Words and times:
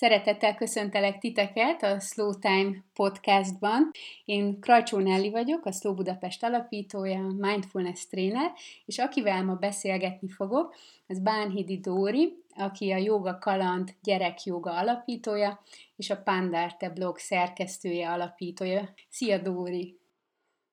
Szeretettel 0.00 0.54
köszöntelek 0.54 1.18
titeket 1.18 1.82
a 1.82 1.98
Slow 1.98 2.38
Time 2.38 2.84
podcastban. 2.94 3.90
Én 4.24 4.60
Krajcsó 4.60 4.98
Nelli 4.98 5.30
vagyok, 5.30 5.64
a 5.64 5.72
Slow 5.72 5.94
Budapest 5.94 6.42
alapítója, 6.42 7.20
mindfulness 7.20 8.06
trainer, 8.06 8.52
és 8.84 8.98
akivel 8.98 9.44
ma 9.44 9.54
beszélgetni 9.54 10.28
fogok, 10.28 10.74
az 11.06 11.18
Bánhidi 11.18 11.78
Dóri, 11.78 12.42
aki 12.56 12.92
a 12.92 12.96
Yoga 12.96 13.38
Kaland 13.38 13.94
gyerekjoga 14.02 14.76
alapítója, 14.76 15.62
és 15.96 16.10
a 16.10 16.22
Pandarte 16.22 16.90
blog 16.90 17.18
szerkesztője, 17.18 18.10
alapítója. 18.10 18.88
Szia 19.08 19.38
Dóri! 19.38 19.98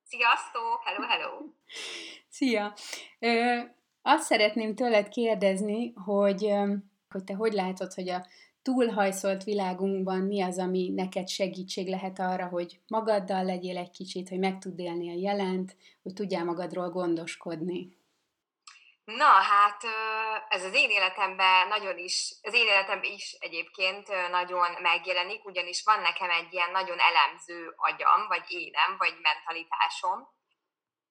Sziasztok! 0.03 0.81
Hello, 0.83 1.07
hello! 1.07 1.45
Szia! 2.29 2.73
Ö, 3.19 3.59
azt 4.01 4.23
szeretném 4.23 4.75
tőled 4.75 5.07
kérdezni, 5.07 5.93
hogy, 5.93 6.53
hogy 7.09 7.23
te 7.23 7.33
hogy 7.33 7.53
látod, 7.53 7.93
hogy 7.93 8.09
a 8.09 8.25
túlhajszolt 8.67 9.43
világunkban 9.43 10.19
mi 10.19 10.41
az, 10.41 10.57
ami 10.59 10.89
neked 10.95 11.27
segítség 11.27 11.87
lehet 11.87 12.19
arra, 12.19 12.47
hogy 12.47 12.79
magaddal 12.87 13.43
legyél 13.43 13.77
egy 13.77 13.89
kicsit, 13.89 14.29
hogy 14.29 14.39
meg 14.39 14.57
tud 14.59 14.79
élni 14.79 15.09
a 15.09 15.19
jelent, 15.29 15.75
hogy 16.03 16.13
tudjál 16.13 16.43
magadról 16.43 16.89
gondoskodni? 16.89 17.97
Na, 19.03 19.31
hát 19.51 19.81
ez 20.49 20.63
az 20.63 20.73
én 20.73 20.89
életemben 20.89 21.67
nagyon 21.67 21.97
is, 21.97 22.33
az 22.41 22.53
én 22.53 22.67
életemben 22.67 23.11
is 23.11 23.35
egyébként 23.39 24.07
nagyon 24.31 24.67
megjelenik, 24.81 25.45
ugyanis 25.45 25.83
van 25.83 26.01
nekem 26.01 26.29
egy 26.29 26.53
ilyen 26.53 26.71
nagyon 26.71 26.97
elemző 26.99 27.73
agyam, 27.75 28.27
vagy 28.27 28.43
énem, 28.47 28.95
vagy 28.97 29.13
mentalitásom, 29.21 30.27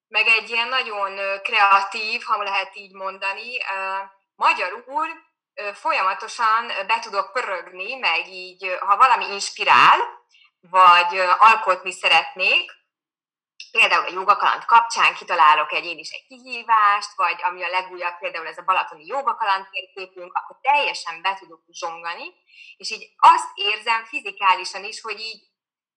meg 0.09 0.27
egy 0.27 0.51
ilyen 0.51 0.69
nagyon 0.69 1.41
kreatív, 1.43 2.23
ha 2.23 2.43
lehet 2.43 2.77
így 2.77 2.93
mondani, 2.93 3.51
magyarul 4.35 5.09
folyamatosan 5.75 6.67
be 6.87 6.99
tudok 6.99 7.33
pörögni, 7.33 7.95
meg 7.95 8.29
így, 8.29 8.77
ha 8.81 8.97
valami 8.97 9.33
inspirál, 9.33 9.99
vagy 10.61 11.19
alkotni 11.39 11.93
szeretnék, 11.93 12.73
például 13.71 14.07
a 14.07 14.13
jogakaland 14.13 14.65
kapcsán 14.65 15.15
kitalálok 15.15 15.73
egy 15.73 15.85
én 15.85 15.99
is 15.99 16.11
egy 16.11 16.27
kihívást, 16.27 17.15
vagy 17.17 17.43
ami 17.43 17.63
a 17.63 17.69
legújabb, 17.69 18.19
például 18.19 18.47
ez 18.47 18.59
a 18.59 18.63
balatoni 18.63 19.07
jogakaland 19.07 19.69
térképünk, 19.71 20.33
akkor 20.35 20.59
teljesen 20.63 21.23
be 21.23 21.37
tudok 21.39 21.61
zsongani, 21.69 22.35
és 22.77 22.91
így 22.91 23.15
azt 23.17 23.51
érzem 23.55 24.05
fizikálisan 24.05 24.85
is, 24.85 25.01
hogy 25.01 25.21
így, 25.21 25.43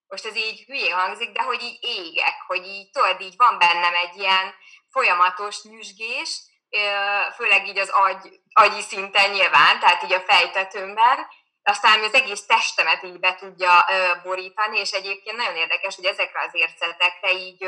most 0.08 0.26
ez 0.26 0.36
így 0.36 0.64
hülyé 0.66 0.90
hangzik, 0.90 1.32
de 1.32 1.44
hogy 1.44 1.62
így 1.62 1.78
égek, 1.82 2.36
hogy 2.48 2.66
így 2.66 2.90
tudod, 2.90 3.22
így 3.22 3.36
van 3.38 3.58
bennem 3.58 3.96
egy 3.96 4.16
ilyen 4.16 4.54
folyamatos 4.90 5.64
nyüzsgés, 5.64 6.49
főleg 7.36 7.68
így 7.68 7.78
az 7.78 7.90
agy, 7.90 8.40
agyi 8.54 8.82
szinten 8.82 9.32
nyilván, 9.32 9.80
tehát 9.80 10.04
így 10.04 10.14
a 10.14 10.20
fejtetőmben, 10.20 11.28
aztán 11.64 12.04
az 12.04 12.14
egész 12.14 12.46
testemet 12.46 13.04
így 13.04 13.20
be 13.20 13.36
tudja 13.36 13.86
borítani, 14.24 14.80
és 14.80 14.92
egyébként 14.92 15.38
nagyon 15.38 15.56
érdekes, 15.56 15.96
hogy 15.96 16.06
ezekre 16.06 16.42
az 16.42 16.56
érzetekre 16.56 17.32
így 17.32 17.68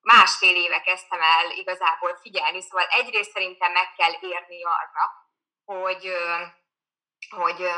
másfél 0.00 0.56
éve 0.56 0.80
kezdtem 0.80 1.20
el 1.20 1.50
igazából 1.50 2.18
figyelni, 2.22 2.60
szóval 2.60 2.86
egyrészt 2.86 3.30
szerintem 3.30 3.72
meg 3.72 3.92
kell 3.96 4.12
érni 4.20 4.64
arra, 4.64 5.12
hogy, 5.64 6.16
hogy 7.28 7.70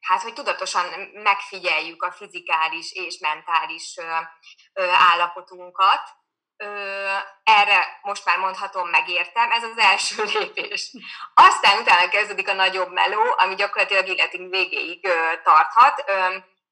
hát, 0.00 0.22
hogy 0.22 0.32
tudatosan 0.32 1.10
megfigyeljük 1.12 2.02
a 2.02 2.12
fizikális 2.12 2.92
és 2.92 3.18
mentális 3.18 3.98
állapotunkat, 5.10 6.08
erre 7.42 7.98
most 8.02 8.24
már 8.24 8.38
mondhatom, 8.38 8.88
megértem, 8.88 9.50
ez 9.50 9.62
az 9.62 9.78
első 9.78 10.24
lépés. 10.34 10.92
Aztán 11.34 11.78
utána 11.78 12.08
kezdődik 12.08 12.48
a 12.48 12.52
nagyobb 12.52 12.92
meló, 12.92 13.34
ami 13.36 13.54
gyakorlatilag 13.54 14.08
életünk 14.08 14.50
végéig 14.50 15.08
tarthat, 15.42 16.04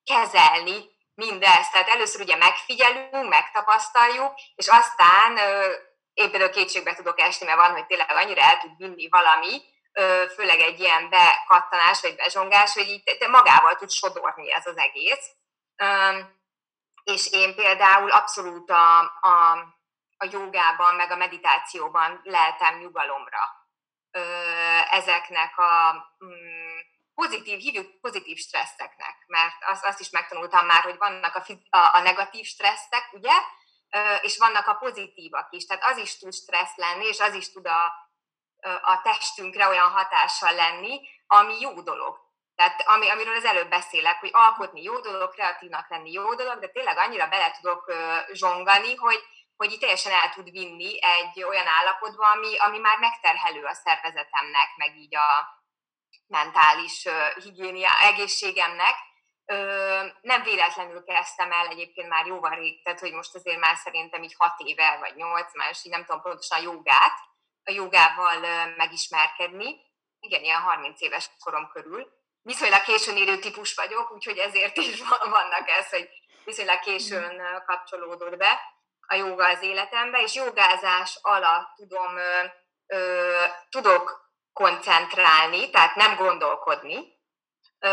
kezelni 0.05 0.93
mindezt. 1.15 1.73
Tehát 1.73 1.89
először 1.89 2.21
ugye 2.21 2.37
megfigyelünk, 2.37 3.29
megtapasztaljuk, 3.29 4.33
és 4.55 4.69
aztán 4.69 5.39
én 6.15 6.31
például 6.31 6.51
kétségbe 6.51 6.95
tudok 6.95 7.21
esni, 7.21 7.47
mert 7.47 7.59
van, 7.59 7.73
hogy 7.73 7.87
tényleg 7.87 8.11
annyira 8.11 8.41
el 8.41 8.59
tud 8.59 8.77
vinni 8.77 9.09
valami, 9.09 9.63
főleg 10.35 10.61
egy 10.61 10.81
ilyen 10.81 11.09
bekattanás 11.09 12.01
vagy 12.01 12.17
bezsongás, 12.17 12.73
hogy 12.73 12.89
így 12.89 13.29
magával 13.31 13.77
tud 13.77 13.91
sodorni 13.91 14.53
ez 14.53 14.67
az 14.67 14.77
egész. 14.77 15.31
És 17.05 17.33
én 17.33 17.55
például 17.55 18.11
abszolút 18.11 18.71
a, 18.71 18.99
a 19.01 19.59
a 20.25 20.29
jogában, 20.31 20.95
meg 20.95 21.11
a 21.11 21.17
meditációban 21.17 22.21
leltem 22.23 22.79
nyugalomra. 22.79 23.63
Ezeknek 24.91 25.59
a 25.59 25.93
mm, 26.25 26.79
pozitív, 27.15 27.59
hívjuk 27.59 28.01
pozitív 28.01 28.37
stresszeknek, 28.37 29.25
mert 29.27 29.55
azt, 29.67 29.85
azt 29.85 30.01
is 30.01 30.11
megtanultam 30.11 30.67
már, 30.67 30.83
hogy 30.83 30.97
vannak 30.97 31.35
a, 31.35 31.43
a, 31.71 31.91
a 31.93 32.01
negatív 32.01 32.45
stresszek, 32.45 33.09
ugye, 33.13 33.33
és 34.23 34.39
vannak 34.39 34.67
a 34.67 34.75
pozitívak 34.75 35.49
is, 35.51 35.67
tehát 35.67 35.85
az 35.85 35.97
is 35.97 36.19
tud 36.19 36.35
stressz 36.35 36.77
lenni, 36.77 37.07
és 37.07 37.21
az 37.21 37.35
is 37.35 37.53
tud 37.53 37.67
a, 37.67 37.93
a 38.83 39.01
testünkre 39.03 39.69
olyan 39.69 39.91
hatással 39.91 40.55
lenni, 40.55 41.01
ami 41.27 41.61
jó 41.61 41.81
dolog. 41.81 42.23
Tehát 42.55 42.83
ami, 42.87 43.09
amiről 43.09 43.37
az 43.37 43.45
előbb 43.45 43.69
beszélek, 43.69 44.21
hogy 44.21 44.31
alkotni 44.33 44.83
jó 44.83 45.01
dolog, 45.01 45.31
kreatívnak 45.31 45.91
lenni 45.91 46.13
jó 46.13 46.35
dolog, 46.35 46.59
de 46.59 46.69
tényleg 46.69 46.97
annyira 46.97 47.27
bele 47.27 47.51
tudok 47.51 47.93
zsongani, 48.33 48.95
hogy, 48.95 49.23
hogy 49.57 49.73
itt 49.73 49.81
teljesen 49.81 50.13
el 50.13 50.31
tud 50.31 50.51
vinni 50.51 51.03
egy 51.03 51.43
olyan 51.43 51.67
állapotba, 51.67 52.31
ami, 52.31 52.59
ami 52.59 52.79
már 52.79 52.99
megterhelő 52.99 53.65
a 53.65 53.75
szervezetemnek, 53.75 54.69
meg 54.77 54.97
így 54.97 55.17
a 55.17 55.63
mentális 56.27 57.09
higiénia, 57.43 57.91
egészségemnek. 58.01 58.95
Nem 60.21 60.43
véletlenül 60.43 61.05
kezdtem 61.05 61.53
el 61.53 61.67
egyébként 61.67 62.09
már 62.09 62.27
jóval 62.27 62.55
rég, 62.55 62.83
tehát 62.83 63.01
hogy 63.01 63.13
most 63.13 63.35
azért 63.35 63.59
már 63.59 63.77
szerintem 63.77 64.23
így 64.23 64.35
hat 64.39 64.61
éve, 64.61 64.97
vagy 65.01 65.15
nyolc, 65.15 65.55
már 65.55 65.75
így 65.83 65.93
nem 65.93 66.05
tudom 66.05 66.23
pontosan 66.23 66.63
jogát, 66.63 67.19
a 67.65 67.71
jogával 67.71 68.67
megismerkedni. 68.77 69.81
Igen, 70.21 70.43
ilyen 70.43 70.61
30 70.61 71.01
éves 71.01 71.31
korom 71.39 71.69
körül. 71.69 72.13
Viszonylag 72.43 72.83
későn 72.83 73.17
érő 73.17 73.39
típus 73.39 73.75
vagyok, 73.75 74.13
úgyhogy 74.13 74.39
ezért 74.39 74.77
is 74.77 75.03
vannak 75.37 75.69
ez, 75.69 75.91
hogy 75.91 76.09
viszonylag 76.45 76.79
későn 76.79 77.63
kapcsolódott 77.67 78.37
be 78.37 78.74
a 79.07 79.15
joga 79.15 79.49
az 79.49 79.63
életembe, 79.63 80.23
és 80.23 80.35
jogázás 80.35 81.19
alatt 81.23 81.75
tudom, 81.77 82.17
ö, 82.17 82.45
ö, 82.87 83.45
tudok 83.71 84.33
koncentrálni, 84.53 85.71
tehát 85.71 85.95
nem 85.95 86.17
gondolkodni. 86.17 87.13
Ö, 87.79 87.91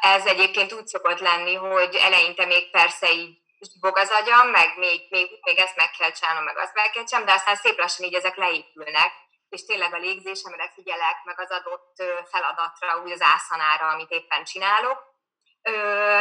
ez 0.00 0.26
egyébként 0.26 0.72
úgy 0.72 0.86
szokott 0.86 1.18
lenni, 1.18 1.54
hogy 1.54 1.94
eleinte 1.94 2.44
még 2.44 2.70
persze 2.70 3.12
így 3.12 3.38
bog 3.80 3.96
az 3.96 4.10
agyam, 4.10 4.48
meg 4.48 4.78
még, 4.78 5.06
még, 5.10 5.38
még 5.42 5.58
ezt 5.58 5.76
meg 5.76 5.90
kell 5.90 6.10
csinálnom, 6.10 6.44
meg 6.44 6.56
azt 6.56 6.74
meg 6.74 6.90
kell 6.90 7.04
csinálnom, 7.04 7.28
de 7.28 7.38
aztán 7.38 7.56
szép 7.56 7.78
lassan 7.78 8.06
így 8.06 8.14
ezek 8.14 8.36
leépülnek, 8.36 9.12
és 9.48 9.64
tényleg 9.64 9.94
a 9.94 9.98
légzésemre 9.98 10.70
figyelek, 10.74 11.16
meg 11.24 11.40
az 11.40 11.50
adott 11.50 12.02
feladatra, 12.30 13.02
úgy 13.02 13.10
az 13.10 13.22
ászanára, 13.22 13.86
amit 13.88 14.10
éppen 14.10 14.44
csinálok, 14.44 14.98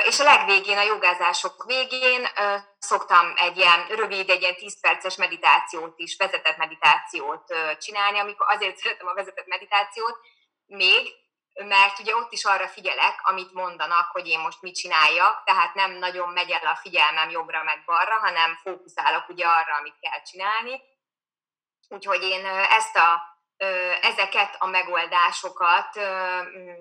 és 0.06 0.20
a 0.20 0.24
legvégén, 0.24 0.78
a 0.78 0.82
jogázások 0.82 1.64
végén 1.66 2.28
szoktam 2.80 3.34
egy 3.36 3.58
ilyen 3.58 3.88
rövid, 3.88 4.30
egy 4.30 4.42
ilyen 4.42 4.56
10 4.56 4.80
perces 4.80 5.16
meditációt 5.16 5.94
is, 6.00 6.18
vezetett 6.18 6.58
meditációt 6.58 7.56
csinálni, 7.80 8.20
amikor 8.20 8.48
azért 8.50 8.78
szeretem 8.82 9.08
a 9.08 9.14
vezetett 9.14 9.48
meditációt 9.48 10.20
még, 10.66 11.14
mert 11.54 12.00
ugye 12.00 12.16
ott 12.16 12.32
is 12.32 12.46
arra 12.46 12.68
figyelek, 12.68 13.20
amit 13.24 13.54
mondanak, 13.54 14.12
hogy 14.12 14.28
én 14.28 14.40
most 14.40 14.62
mit 14.62 14.76
csináljak, 14.76 15.44
tehát 15.44 15.74
nem 15.74 15.92
nagyon 15.92 16.30
megy 16.30 16.52
el 16.52 16.68
a 16.68 16.76
figyelmem 16.76 17.30
jobbra 17.30 17.64
meg 17.64 17.84
balra, 17.86 18.20
hanem 18.20 18.60
fókuszálok 18.64 19.30
ugye 19.30 19.46
arra, 19.46 19.76
amit 19.80 20.00
kell 20.00 20.22
csinálni. 20.22 20.82
Úgyhogy 21.90 22.24
én 22.24 22.46
ezt 22.46 22.96
a 22.96 23.37
ezeket 24.02 24.56
a 24.60 24.68
megoldásokat 24.68 25.90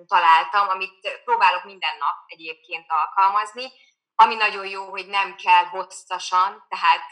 találtam, 0.07 0.67
amit 0.67 1.21
próbálok 1.23 1.63
minden 1.63 1.97
nap 1.97 2.15
egyébként 2.25 2.85
alkalmazni, 2.87 3.71
ami 4.15 4.35
nagyon 4.35 4.67
jó, 4.67 4.89
hogy 4.89 5.07
nem 5.07 5.35
kell 5.35 5.63
hosszasan, 5.63 6.65
tehát 6.69 7.09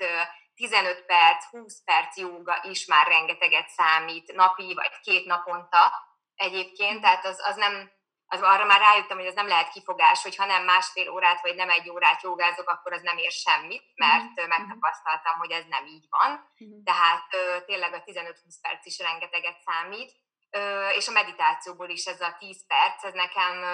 15 0.55 1.05
perc, 1.05 1.45
20 1.45 1.83
perc 1.83 2.17
jóga 2.17 2.59
is 2.63 2.85
már 2.85 3.07
rengeteget 3.07 3.69
számít 3.69 4.33
napi 4.33 4.73
vagy 4.73 4.99
két 5.01 5.25
naponta 5.25 5.91
egyébként, 6.35 7.01
tehát 7.01 7.25
az, 7.25 7.41
az 7.47 7.55
nem 7.55 7.91
az 8.27 8.41
arra 8.41 8.65
már 8.65 8.79
rájöttem, 8.79 9.17
hogy 9.17 9.27
az 9.27 9.33
nem 9.33 9.47
lehet 9.47 9.69
kifogás, 9.69 10.21
hogy 10.21 10.35
ha 10.35 10.45
nem 10.45 10.63
másfél 10.63 11.09
órát, 11.09 11.41
vagy 11.41 11.55
nem 11.55 11.69
egy 11.69 11.89
órát 11.89 12.21
jogázok, 12.21 12.69
akkor 12.69 12.93
az 12.93 13.01
nem 13.01 13.17
ér 13.17 13.31
semmit, 13.31 13.83
mert 13.95 14.23
mm-hmm. 14.23 14.47
megtapasztaltam, 14.47 15.37
hogy 15.37 15.51
ez 15.51 15.65
nem 15.69 15.85
így 15.85 16.05
van. 16.09 16.31
Mm-hmm. 16.63 16.83
Tehát 16.83 17.27
tényleg 17.65 17.93
a 17.93 18.03
15-20 18.03 18.33
perc 18.61 18.85
is 18.85 18.99
rengeteget 18.99 19.59
számít, 19.65 20.11
és 20.95 21.07
a 21.07 21.11
meditációból 21.11 21.89
is 21.89 22.05
ez 22.05 22.21
a 22.21 22.35
10 22.39 22.67
perc, 22.67 23.03
ez 23.03 23.13
nekem, 23.13 23.65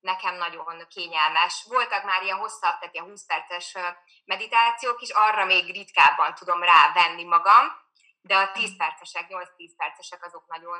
nekem 0.00 0.34
nagyon 0.34 0.86
kényelmes. 0.88 1.64
Voltak 1.68 2.04
már 2.04 2.22
ilyen 2.22 2.38
hosszabb, 2.38 2.78
tehát 2.78 2.94
ilyen 2.94 3.06
20 3.06 3.26
perces 3.26 3.76
meditációk 4.24 5.00
is, 5.00 5.10
arra 5.10 5.44
még 5.44 5.70
ritkábban 5.72 6.34
tudom 6.34 6.62
rávenni 6.62 7.24
magam, 7.24 7.66
de 8.20 8.36
a 8.36 8.52
10 8.52 8.76
percesek, 8.76 9.26
8-10 9.28 9.46
percesek 9.76 10.24
azok 10.24 10.46
nagyon 10.46 10.78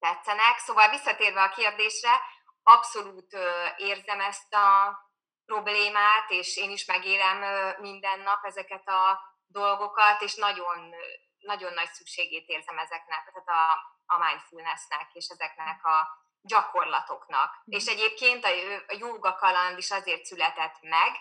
tetszenek. 0.00 0.58
Szóval 0.58 0.88
visszatérve 0.88 1.42
a 1.42 1.48
kérdésre, 1.48 2.20
abszolút 2.62 3.36
érzem 3.76 4.20
ezt 4.20 4.54
a 4.54 4.98
problémát, 5.46 6.30
és 6.30 6.56
én 6.56 6.70
is 6.70 6.84
megélem 6.84 7.38
minden 7.80 8.20
nap 8.20 8.44
ezeket 8.44 8.88
a 8.88 9.20
dolgokat, 9.46 10.22
és 10.22 10.34
nagyon, 10.34 10.94
nagyon 11.38 11.72
nagy 11.72 11.88
szükségét 11.88 12.48
érzem 12.48 12.78
ezeknek, 12.78 13.32
tehát 13.32 13.48
a, 13.48 13.72
a 14.14 14.18
mindfulnessnek 14.18 15.10
és 15.12 15.28
ezeknek 15.28 15.84
a 15.84 16.08
gyakorlatoknak. 16.42 17.50
Mm. 17.50 17.72
És 17.76 17.86
egyébként 17.86 18.44
a, 18.44 18.48
a 18.86 18.96
joga 18.98 19.34
kaland 19.34 19.78
is 19.78 19.90
azért 19.90 20.24
született 20.24 20.76
meg, 20.80 21.16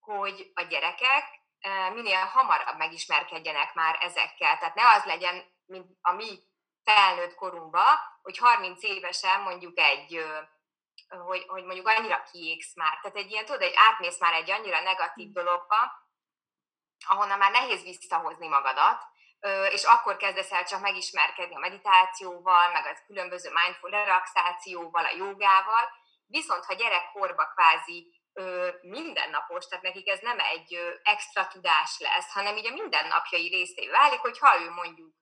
hogy 0.00 0.50
a 0.54 0.62
gyerekek 0.62 1.24
minél 1.92 2.24
hamarabb 2.24 2.76
megismerkedjenek 2.76 3.74
már 3.74 3.98
ezekkel. 4.00 4.58
Tehát 4.58 4.74
ne 4.74 4.88
az 4.88 5.04
legyen, 5.04 5.44
mint 5.66 5.86
a 6.00 6.12
mi 6.12 6.38
felnőtt 6.84 7.34
korunkban, 7.34 7.96
hogy 8.22 8.38
30 8.38 8.82
évesen 8.82 9.40
mondjuk 9.40 9.78
egy 9.78 10.24
hogy, 11.08 11.44
hogy 11.46 11.64
mondjuk 11.64 11.88
annyira 11.88 12.22
kiégsz 12.32 12.74
már. 12.74 12.98
Tehát 13.00 13.16
egy 13.16 13.30
ilyen, 13.30 13.44
tudod, 13.44 13.62
egy 13.62 13.74
átmész 13.76 14.18
már 14.18 14.32
egy 14.32 14.50
annyira 14.50 14.80
negatív 14.80 15.28
mm. 15.28 15.32
dologba, 15.32 15.76
ahonnan 17.06 17.38
már 17.38 17.50
nehéz 17.50 17.82
visszahozni 17.82 18.48
magadat, 18.48 19.02
és 19.70 19.84
akkor 19.84 20.16
kezdesz 20.16 20.52
el 20.52 20.64
csak 20.64 20.80
megismerkedni 20.80 21.54
a 21.54 21.58
meditációval, 21.58 22.72
meg 22.72 22.86
az 22.86 23.02
különböző 23.06 23.50
mindful 23.52 23.90
relaxációval, 23.90 25.04
a 25.04 25.14
jogával, 25.16 25.88
viszont 26.26 26.64
ha 26.64 26.74
gyerekkorba 26.74 27.46
kvázi 27.46 28.22
mindennapos, 28.80 29.66
tehát 29.66 29.84
nekik 29.84 30.08
ez 30.08 30.20
nem 30.20 30.38
egy 30.38 30.98
extra 31.02 31.46
tudás 31.46 31.98
lesz, 31.98 32.32
hanem 32.32 32.56
így 32.56 32.66
a 32.66 32.72
mindennapjai 32.72 33.48
részévé 33.48 33.90
válik, 33.90 34.20
hogy 34.20 34.38
ha 34.38 34.60
ő 34.60 34.70
mondjuk 34.70 35.14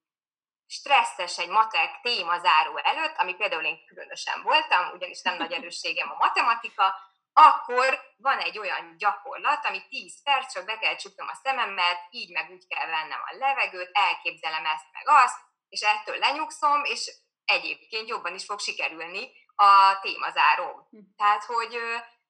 stresszes 0.73 1.39
egy 1.39 1.49
matek 1.49 2.01
témazáró 2.03 2.77
előtt, 2.77 3.17
ami 3.17 3.35
például 3.35 3.65
én 3.65 3.87
különösen 3.87 4.43
voltam, 4.43 4.91
ugyanis 4.93 5.23
nem 5.23 5.37
nagy 5.37 5.53
erősségem 5.53 6.11
a 6.11 6.17
matematika, 6.19 6.95
akkor 7.33 8.01
van 8.17 8.39
egy 8.39 8.59
olyan 8.59 8.95
gyakorlat, 8.97 9.65
ami 9.67 9.89
10 9.89 10.23
perc, 10.23 10.53
csak 10.53 10.65
be 10.65 10.79
kell 10.79 10.97
csuknom 10.97 11.29
a 11.29 11.39
szememet, 11.43 11.99
így 12.11 12.33
meg 12.33 12.51
úgy 12.51 12.67
kell 12.69 12.87
vennem 12.87 13.21
a 13.25 13.37
levegőt, 13.37 13.91
elképzelem 13.93 14.65
ezt 14.65 14.87
meg 14.93 15.09
azt, 15.09 15.37
és 15.69 15.81
ettől 15.81 16.19
lenyugszom, 16.19 16.85
és 16.85 17.13
egyébként 17.45 18.09
jobban 18.09 18.35
is 18.35 18.45
fog 18.45 18.61
sikerülni 18.61 19.31
a 19.55 19.99
témazáró. 20.03 20.89
Hm. 20.91 20.99
Tehát, 21.17 21.45
hogy 21.45 21.79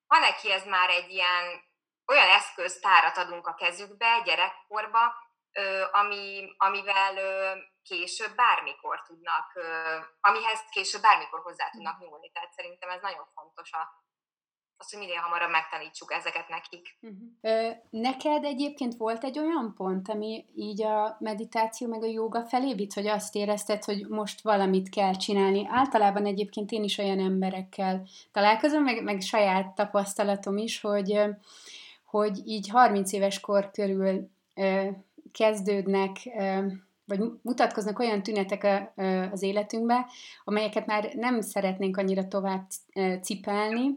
ha 0.07 0.19
neki 0.19 0.53
ez 0.53 0.65
már 0.65 0.91
egy 0.91 1.11
ilyen 1.11 1.71
olyan 2.07 2.29
eszköztárat 2.29 3.17
adunk 3.17 3.47
a 3.47 3.55
kezükbe 3.55 4.21
gyerekkorba, 4.25 5.15
ami, 5.93 6.55
amivel 6.57 7.15
később 7.83 8.35
bármikor 8.35 9.03
tudnak, 9.07 9.47
amihez 10.21 10.61
később 10.71 11.01
bármikor 11.01 11.41
hozzá 11.41 11.71
tudnak 11.71 12.01
nyúlni. 12.01 12.31
Tehát 12.31 12.53
szerintem 12.53 12.91
ez 12.91 13.01
nagyon 13.01 13.27
fontos 13.35 13.73
a, 13.73 14.05
az, 14.77 14.91
hogy 14.91 14.99
minél 14.99 15.21
hamarabb 15.21 15.51
megtanítsuk 15.51 16.13
ezeket 16.13 16.49
nekik. 16.49 16.99
Uh-huh. 17.01 17.77
Neked 17.91 18.45
egyébként 18.45 18.95
volt 18.97 19.25
egy 19.25 19.39
olyan 19.39 19.75
pont, 19.75 20.09
ami 20.09 20.47
így 20.55 20.83
a 20.83 21.17
meditáció 21.19 21.89
meg 21.89 22.03
a 22.03 22.07
joga 22.07 22.45
felé 22.45 22.75
vitt, 22.75 22.93
hogy 22.93 23.07
azt 23.07 23.35
érezted, 23.35 23.85
hogy 23.85 24.09
most 24.09 24.43
valamit 24.43 24.89
kell 24.89 25.15
csinálni. 25.15 25.67
Általában 25.71 26.27
egyébként 26.27 26.71
én 26.71 26.83
is 26.83 26.99
olyan 26.99 27.19
emberekkel 27.19 28.07
találkozom, 28.33 28.83
meg, 28.83 29.03
meg 29.03 29.21
saját 29.21 29.75
tapasztalatom 29.75 30.57
is, 30.57 30.81
hogy, 30.81 31.21
hogy 32.05 32.47
így 32.47 32.69
30 32.69 33.13
éves 33.13 33.41
kor 33.41 33.71
körül 33.71 34.31
kezdődnek 35.33 36.17
vagy 37.05 37.21
mutatkoznak 37.43 37.99
olyan 37.99 38.23
tünetek 38.23 38.93
az 39.33 39.43
életünkbe, 39.43 40.07
amelyeket 40.45 40.87
már 40.87 41.13
nem 41.15 41.41
szeretnénk 41.41 41.97
annyira 41.97 42.29
tovább 42.29 42.67
cipelni, 43.23 43.89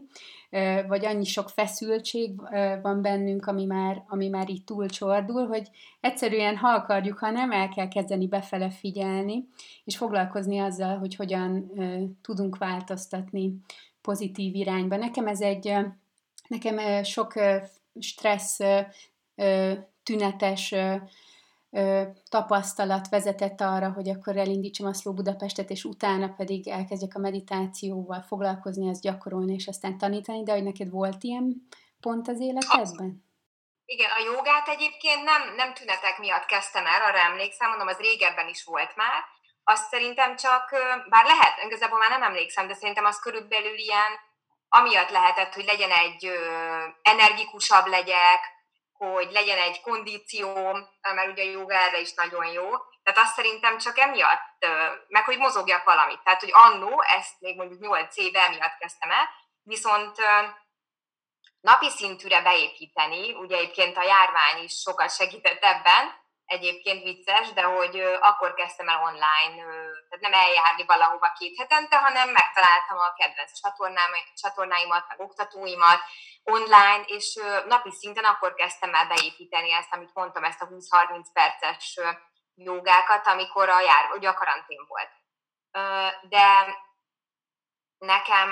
vagy 0.86 1.04
annyi 1.04 1.24
sok 1.24 1.48
feszültség 1.48 2.40
van 2.82 3.02
bennünk, 3.02 3.46
ami 3.46 3.64
már, 3.64 4.04
ami 4.08 4.28
már 4.28 4.50
így 4.50 4.64
túlcsordul, 4.64 5.46
hogy 5.46 5.70
egyszerűen, 6.00 6.56
ha 6.56 6.68
akarjuk, 6.68 7.18
ha 7.18 7.30
nem, 7.30 7.52
el 7.52 7.68
kell 7.68 7.88
kezdeni 7.88 8.28
befele 8.28 8.70
figyelni, 8.70 9.48
és 9.84 9.96
foglalkozni 9.96 10.58
azzal, 10.58 10.98
hogy 10.98 11.14
hogyan 11.14 11.70
tudunk 12.22 12.58
változtatni 12.58 13.54
pozitív 14.00 14.54
irányba. 14.54 14.96
Nekem 14.96 15.26
ez 15.26 15.40
egy, 15.40 15.72
nekem 16.48 17.02
sok 17.02 17.32
stressz 17.98 18.58
tünetes 20.02 20.74
tapasztalat 22.30 23.08
vezetett 23.08 23.60
arra, 23.60 23.92
hogy 23.92 24.08
akkor 24.08 24.36
elindítsam 24.36 24.86
a 24.86 24.92
Slow 24.92 25.14
Budapestet, 25.14 25.70
és 25.70 25.84
utána 25.84 26.28
pedig 26.28 26.68
elkezdjek 26.68 27.14
a 27.14 27.18
meditációval 27.18 28.22
foglalkozni, 28.22 28.88
ezt 28.88 29.02
gyakorolni, 29.02 29.54
és 29.54 29.66
aztán 29.66 29.98
tanítani, 29.98 30.42
de 30.42 30.52
hogy 30.52 30.62
neked 30.62 30.90
volt 30.90 31.22
ilyen 31.22 31.68
pont 32.00 32.28
az 32.28 32.40
életedben? 32.40 33.24
Igen, 33.84 34.10
a 34.10 34.24
jogát 34.34 34.68
egyébként 34.68 35.22
nem, 35.24 35.54
nem 35.56 35.74
tünetek 35.74 36.18
miatt 36.18 36.44
kezdtem 36.44 36.86
el, 36.86 37.02
arra 37.02 37.18
emlékszem, 37.18 37.68
mondom, 37.68 37.86
az 37.86 37.96
régebben 37.98 38.48
is 38.48 38.64
volt 38.64 38.96
már. 38.96 39.24
Azt 39.64 39.88
szerintem 39.90 40.36
csak, 40.36 40.70
bár 41.08 41.24
lehet, 41.24 41.54
igazából 41.66 41.98
már 41.98 42.10
nem 42.10 42.22
emlékszem, 42.22 42.66
de 42.66 42.74
szerintem 42.74 43.04
az 43.04 43.18
körülbelül 43.18 43.78
ilyen, 43.78 44.12
amiatt 44.68 45.10
lehetett, 45.10 45.54
hogy 45.54 45.64
legyen 45.64 45.90
egy 45.90 46.30
energikusabb 47.02 47.86
legyek, 47.86 48.55
hogy 48.98 49.30
legyen 49.30 49.58
egy 49.58 49.80
kondíció, 49.80 50.52
mert 51.00 51.30
ugye 51.30 51.42
a 51.42 51.50
joga 51.50 51.74
erre 51.74 52.00
is 52.00 52.14
nagyon 52.14 52.46
jó. 52.46 52.70
Tehát 53.02 53.20
azt 53.20 53.34
szerintem 53.34 53.78
csak 53.78 53.98
emiatt, 53.98 54.66
meg 55.08 55.24
hogy 55.24 55.38
mozogjak 55.38 55.84
valamit. 55.84 56.22
Tehát, 56.22 56.40
hogy 56.40 56.50
annó, 56.52 57.02
ezt 57.02 57.40
még 57.40 57.56
mondjuk 57.56 57.80
8 57.80 58.16
éve 58.16 58.46
emiatt 58.46 58.78
kezdtem 58.78 59.10
el, 59.10 59.28
viszont 59.62 60.16
napi 61.60 61.90
szintűre 61.90 62.42
beépíteni, 62.42 63.32
ugye 63.32 63.56
egyébként 63.56 63.96
a 63.96 64.02
járvány 64.02 64.62
is 64.62 64.80
sokat 64.80 65.14
segített 65.14 65.64
ebben, 65.64 66.24
egyébként 66.46 67.02
vicces, 67.02 67.52
de 67.52 67.62
hogy 67.62 68.00
akkor 68.20 68.54
kezdtem 68.54 68.88
el 68.88 69.02
online, 69.02 69.62
tehát 70.08 70.20
nem 70.20 70.32
eljárni 70.32 70.84
valahova 70.86 71.32
két 71.38 71.58
hetente, 71.58 71.96
hanem 71.98 72.28
megtaláltam 72.30 72.98
a 72.98 73.12
kedvenc 73.12 73.52
csatornáimat, 74.34 75.04
meg 75.08 75.20
oktatóimat 75.20 76.00
online, 76.42 77.02
és 77.06 77.38
napi 77.66 77.90
szinten 77.90 78.24
akkor 78.24 78.54
kezdtem 78.54 78.94
el 78.94 79.06
beépíteni 79.06 79.72
ezt, 79.72 79.92
amit 79.92 80.14
mondtam, 80.14 80.44
ezt 80.44 80.62
a 80.62 80.68
20-30 80.68 81.26
perces 81.32 82.00
jogákat, 82.54 83.26
amikor 83.26 83.68
a, 83.68 83.80
jár, 83.80 84.10
ugye 84.12 84.28
a 84.28 84.34
karantén 84.34 84.84
volt. 84.88 85.10
De 86.28 86.76
nekem, 87.98 88.48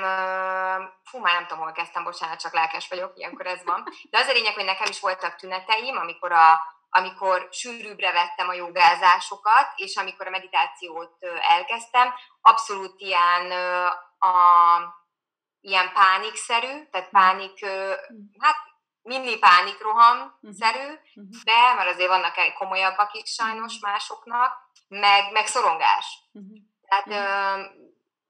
fú, 1.04 1.18
már 1.18 1.34
nem 1.34 1.46
tudom, 1.46 1.62
hol 1.62 1.72
kezdtem, 1.72 2.04
bocsánat, 2.04 2.40
csak 2.40 2.52
lelkes 2.52 2.88
vagyok, 2.88 3.12
ilyenkor 3.16 3.46
ez 3.46 3.64
van. 3.64 3.84
De 4.10 4.18
az 4.18 4.28
a 4.28 4.32
lényeg, 4.32 4.54
hogy 4.54 4.64
nekem 4.64 4.86
is 4.88 5.00
voltak 5.00 5.36
tüneteim, 5.36 5.96
amikor 5.96 6.32
a 6.32 6.60
amikor 6.96 7.48
sűrűbbre 7.50 8.12
vettem 8.12 8.48
a 8.48 8.52
jogázásokat, 8.52 9.72
és 9.76 9.96
amikor 9.96 10.26
a 10.26 10.30
meditációt 10.30 11.16
elkezdtem, 11.48 12.14
abszolút 12.40 13.00
ilyen, 13.00 13.50
a, 14.18 14.34
ilyen 15.60 15.92
pánikszerű, 15.92 16.84
tehát 16.90 17.10
pánik, 17.10 17.66
hát 18.38 18.56
mini 19.02 19.38
pánikroham-szerű, 19.38 20.86
mhm. 20.86 21.24
Mhm. 21.26 21.38
de 21.44 21.74
mert 21.74 21.88
azért 21.88 22.08
vannak 22.08 22.34
komolyabbak 22.58 23.14
is 23.14 23.30
sajnos 23.30 23.78
mhm. 23.78 23.90
másoknak, 23.90 24.52
meg, 24.88 25.32
meg 25.32 25.46
szorongás. 25.46 26.22
Tehát 26.88 27.06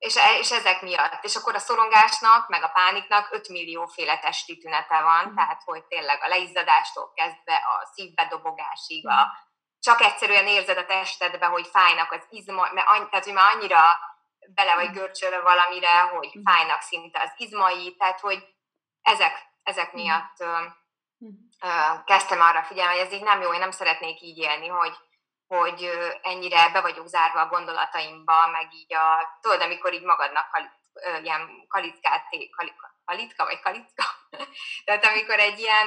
és, 0.04 0.16
e, 0.16 0.38
és 0.38 0.50
ezek 0.50 0.82
miatt. 0.82 1.24
És 1.24 1.36
akkor 1.36 1.54
a 1.54 1.58
szorongásnak, 1.58 2.48
meg 2.48 2.62
a 2.62 2.68
pániknak 2.68 3.28
5 3.32 3.48
millió 3.48 3.86
féle 3.86 4.18
testi 4.18 4.58
tünete 4.58 5.02
van, 5.02 5.28
mm. 5.28 5.34
tehát 5.34 5.62
hogy 5.64 5.84
tényleg 5.84 6.22
a 6.22 6.28
leizzadástól 6.28 7.12
kezdve 7.14 7.54
a 7.54 7.90
szívbedobogásig, 7.94 9.08
a, 9.08 9.32
csak 9.80 10.00
egyszerűen 10.00 10.46
érzed 10.46 10.78
a 10.78 10.86
testedbe, 10.86 11.46
hogy 11.46 11.66
fájnak 11.66 12.12
az 12.12 12.26
izma, 12.30 12.68
mert 12.72 12.88
annyi, 12.88 13.08
tehát 13.08 13.24
hogy 13.24 13.34
már 13.34 13.54
annyira 13.54 13.80
bele 14.54 14.74
vagy 14.74 14.90
görcsölve 14.90 15.40
valamire, 15.40 16.00
hogy 16.00 16.32
fájnak 16.44 16.80
szinte 16.80 17.22
az 17.22 17.32
izmai, 17.36 17.96
tehát 17.96 18.20
hogy 18.20 18.44
ezek, 19.02 19.32
ezek 19.62 19.92
miatt 19.92 20.36
uh, 20.38 20.48
uh, 21.60 22.04
kezdtem 22.04 22.40
arra 22.40 22.62
figyelni, 22.62 22.92
hogy 22.92 23.06
ez 23.06 23.12
így 23.12 23.22
nem 23.22 23.40
jó, 23.40 23.52
én 23.52 23.58
nem 23.58 23.70
szeretnék 23.70 24.20
így 24.22 24.38
élni, 24.38 24.66
hogy 24.66 24.96
hogy 25.58 25.90
ennyire 26.22 26.70
be 26.72 26.80
vagyok 26.80 27.06
zárva 27.06 27.40
a 27.40 27.48
gondolataimba, 27.48 28.46
meg 28.46 28.74
így 28.74 28.94
a, 28.94 29.38
tudod, 29.40 29.60
amikor 29.60 29.92
így 29.92 30.02
magadnak 30.02 30.50
kal, 30.50 30.70
ilyen 31.22 31.66
kalitkát, 31.68 32.24
kalitka 33.04 33.44
vagy 33.44 33.60
kalitka, 33.60 34.04
tehát 34.84 35.04
amikor 35.04 35.38
egy 35.38 35.58
ilyen 35.58 35.86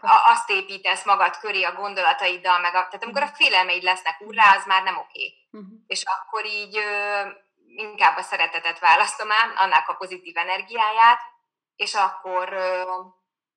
a, 0.00 0.30
azt 0.30 0.50
építesz 0.50 1.04
magad 1.04 1.36
köré 1.36 1.62
a 1.62 1.72
gondolataiddal, 1.72 2.58
meg 2.58 2.74
a, 2.74 2.86
tehát 2.86 3.02
amikor 3.02 3.22
a 3.22 3.24
mhm. 3.24 3.34
félelmeid 3.34 3.82
lesznek 3.82 4.20
urrá, 4.20 4.56
az 4.56 4.66
már 4.66 4.82
nem 4.82 4.98
oké. 4.98 5.34
Uh-huh. 5.50 5.70
És 5.86 6.02
akkor 6.04 6.44
így 6.44 6.80
inkább 7.66 8.16
a 8.16 8.22
szeretetet 8.22 8.78
választom 8.78 9.30
el, 9.30 9.52
annak 9.56 9.88
a 9.88 9.94
pozitív 9.94 10.36
energiáját, 10.36 11.20
és 11.76 11.94
akkor 11.94 12.48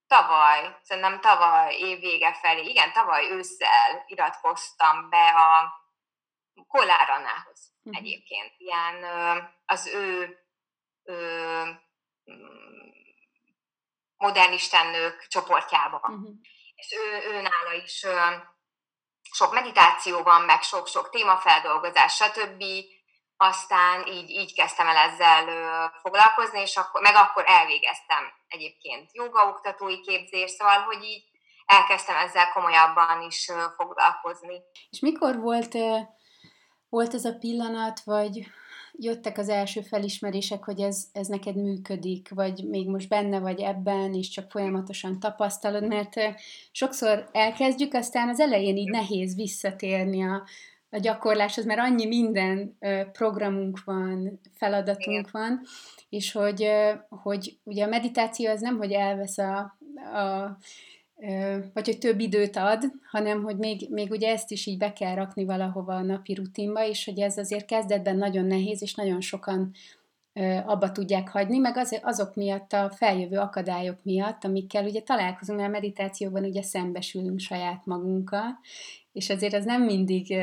tavaly, 0.09 0.77
szerintem 0.83 1.19
tavaly 1.19 1.73
év 1.73 1.99
vége 1.99 2.33
felé, 2.33 2.61
igen, 2.61 2.91
tavaly 2.91 3.31
ősszel 3.31 4.03
iratkoztam 4.07 5.09
be 5.09 5.27
a 5.27 5.73
Koláranához 6.67 7.71
uh-huh. 7.83 8.01
egyébként. 8.01 8.53
Ilyen 8.57 9.03
az 9.65 9.87
ő, 9.87 10.37
ő 11.03 11.81
modern 14.17 14.53
istennők 14.53 15.27
csoportjába. 15.27 15.97
Uh-huh. 15.97 16.29
És 16.75 16.91
ő, 16.91 17.31
ő 17.31 17.41
nála 17.41 17.73
is 17.73 18.05
sok 19.31 19.53
meditáció 19.53 20.23
van, 20.23 20.41
meg 20.41 20.61
sok-sok 20.61 21.09
témafeldolgozás, 21.09 22.15
stb. 22.15 22.63
Aztán 23.41 24.07
így, 24.07 24.29
így 24.29 24.53
kezdtem 24.53 24.87
el 24.87 24.95
ezzel 24.95 25.45
foglalkozni, 26.01 26.59
és 26.59 26.75
akkor, 26.75 27.01
meg 27.01 27.15
akkor 27.15 27.43
elvégeztem 27.47 28.23
egyébként 28.47 29.09
jogaoktatói 29.13 30.01
képzést, 30.01 30.55
szóval, 30.55 30.79
hogy 30.79 31.03
így 31.03 31.23
elkezdtem 31.65 32.15
ezzel 32.15 32.51
komolyabban 32.51 33.21
is 33.27 33.51
foglalkozni. 33.75 34.61
És 34.89 34.99
mikor 34.99 35.39
volt, 35.39 35.75
volt 36.89 37.13
ez 37.13 37.25
a 37.25 37.37
pillanat, 37.37 37.99
vagy 38.03 38.47
jöttek 38.91 39.37
az 39.37 39.49
első 39.49 39.81
felismerések, 39.81 40.63
hogy 40.63 40.79
ez, 40.79 41.03
ez 41.11 41.27
neked 41.27 41.55
működik, 41.55 42.29
vagy 42.29 42.67
még 42.67 42.89
most 42.89 43.09
benne 43.09 43.39
vagy 43.39 43.61
ebben, 43.61 44.13
és 44.13 44.29
csak 44.29 44.51
folyamatosan 44.51 45.19
tapasztalod, 45.19 45.87
mert 45.87 46.15
sokszor 46.71 47.29
elkezdjük, 47.31 47.93
aztán 47.93 48.29
az 48.29 48.39
elején 48.39 48.77
így 48.77 48.89
nehéz 48.89 49.35
visszatérni 49.35 50.23
a, 50.23 50.43
a 50.89 50.97
gyakorláshoz, 50.97 51.65
mert 51.65 51.79
annyi 51.79 52.05
minden 52.05 52.77
programunk 53.11 53.83
van, 53.83 54.39
feladatunk 54.53 55.27
Igen. 55.27 55.29
van, 55.31 55.61
és 56.09 56.31
hogy, 56.31 56.69
hogy 57.09 57.57
ugye 57.63 57.83
a 57.85 57.89
meditáció 57.89 58.49
az 58.49 58.61
nem, 58.61 58.77
hogy 58.77 58.91
elvesz 58.91 59.37
a, 59.37 59.77
a 60.13 60.57
vagy 61.73 61.85
hogy 61.85 61.97
több 61.97 62.19
időt 62.19 62.55
ad, 62.55 62.83
hanem 63.11 63.43
hogy 63.43 63.57
még, 63.57 63.87
még 63.89 64.11
ugye 64.11 64.31
ezt 64.31 64.51
is 64.51 64.65
így 64.65 64.77
be 64.77 64.93
kell 64.93 65.15
rakni 65.15 65.45
valahova 65.45 65.95
a 65.95 66.01
napi 66.01 66.33
rutinba, 66.33 66.87
és 66.87 67.05
hogy 67.05 67.19
ez 67.19 67.37
azért 67.37 67.65
kezdetben 67.65 68.15
nagyon 68.15 68.45
nehéz, 68.45 68.81
és 68.81 68.95
nagyon 68.95 69.21
sokan 69.21 69.71
abba 70.65 70.91
tudják 70.91 71.29
hagyni, 71.29 71.57
meg 71.57 71.77
az, 71.77 71.99
azok 72.03 72.35
miatt, 72.35 72.73
a 72.73 72.89
feljövő 72.89 73.37
akadályok 73.37 73.97
miatt, 74.03 74.43
amikkel 74.43 74.85
ugye 74.85 75.01
találkozunk, 75.01 75.59
mert 75.59 75.69
a 75.69 75.73
meditációban 75.73 76.43
ugye 76.43 76.61
szembesülünk 76.61 77.39
saját 77.39 77.85
magunkkal, 77.85 78.59
és 79.11 79.29
azért 79.29 79.53
az 79.53 79.65
nem 79.65 79.83
mindig 79.83 80.35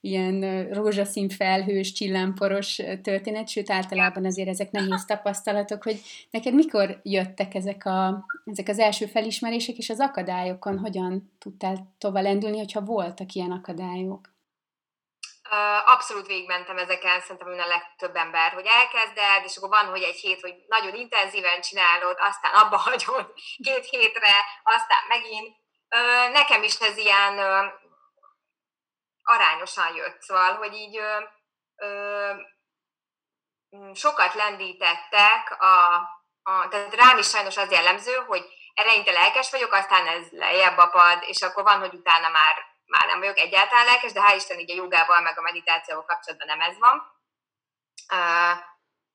ilyen 0.00 0.68
rózsaszín 0.72 1.28
felhős, 1.28 1.92
csillámporos 1.92 2.80
történet, 3.02 3.48
sőt 3.48 3.70
általában 3.70 4.24
azért 4.24 4.48
ezek 4.48 4.70
nehéz 4.70 5.04
tapasztalatok, 5.04 5.82
hogy 5.82 6.00
neked 6.30 6.54
mikor 6.54 7.00
jöttek 7.02 7.54
ezek, 7.54 7.86
a, 7.86 8.24
ezek 8.44 8.68
az 8.68 8.78
első 8.78 9.06
felismerések, 9.06 9.76
és 9.76 9.90
az 9.90 10.00
akadályokon 10.00 10.78
hogyan 10.78 11.30
tudtál 11.38 11.92
tovább 11.98 12.22
lendülni, 12.22 12.58
hogyha 12.58 12.84
voltak 12.84 13.32
ilyen 13.32 13.50
akadályok? 13.50 14.38
Abszolút 15.84 16.26
végigmentem 16.26 16.78
ezeken, 16.78 17.20
szerintem 17.20 17.48
minden 17.48 17.66
a 17.66 17.68
legtöbb 17.68 18.16
ember, 18.16 18.52
hogy 18.52 18.66
elkezded, 18.66 19.44
és 19.44 19.56
akkor 19.56 19.68
van, 19.68 19.84
hogy 19.84 20.02
egy 20.02 20.16
hét, 20.16 20.40
hogy 20.40 20.54
nagyon 20.66 20.94
intenzíven 20.94 21.60
csinálod, 21.60 22.16
aztán 22.20 22.54
abba 22.54 22.76
hagyod 22.76 23.32
két 23.66 23.84
hétre, 23.84 24.32
aztán 24.62 25.02
megint. 25.08 25.56
Nekem 26.32 26.62
is 26.62 26.78
ez 26.78 26.96
ilyen 26.96 27.38
arányosan 29.22 29.94
jött, 29.94 30.20
szóval, 30.20 30.54
hogy 30.54 30.74
így 30.74 31.00
sokat 33.94 34.34
lendítettek, 34.34 35.56
a, 35.60 35.94
a, 36.42 36.68
tehát 36.68 36.94
rám 36.94 37.18
is 37.18 37.28
sajnos 37.28 37.56
az 37.56 37.70
jellemző, 37.70 38.14
hogy 38.14 38.44
eleinte 38.74 39.12
lelkes 39.12 39.50
vagyok, 39.50 39.72
aztán 39.72 40.06
ez 40.06 40.30
lejjebb 40.30 40.78
apad, 40.78 41.22
és 41.26 41.42
akkor 41.42 41.62
van, 41.62 41.78
hogy 41.78 41.94
utána 41.94 42.28
már, 42.28 42.69
már 42.90 43.06
nem 43.06 43.18
vagyok 43.18 43.38
egyáltalán 43.38 43.84
lelkes, 43.84 44.12
de 44.12 44.20
hál' 44.20 44.36
Isten 44.36 44.58
így 44.58 44.70
a 44.70 44.74
jogával, 44.74 45.20
meg 45.20 45.38
a 45.38 45.42
meditációval 45.42 46.04
kapcsolatban 46.04 46.46
nem 46.46 46.60
ez 46.60 46.78
van. 46.78 46.96
Uh, 48.12 48.58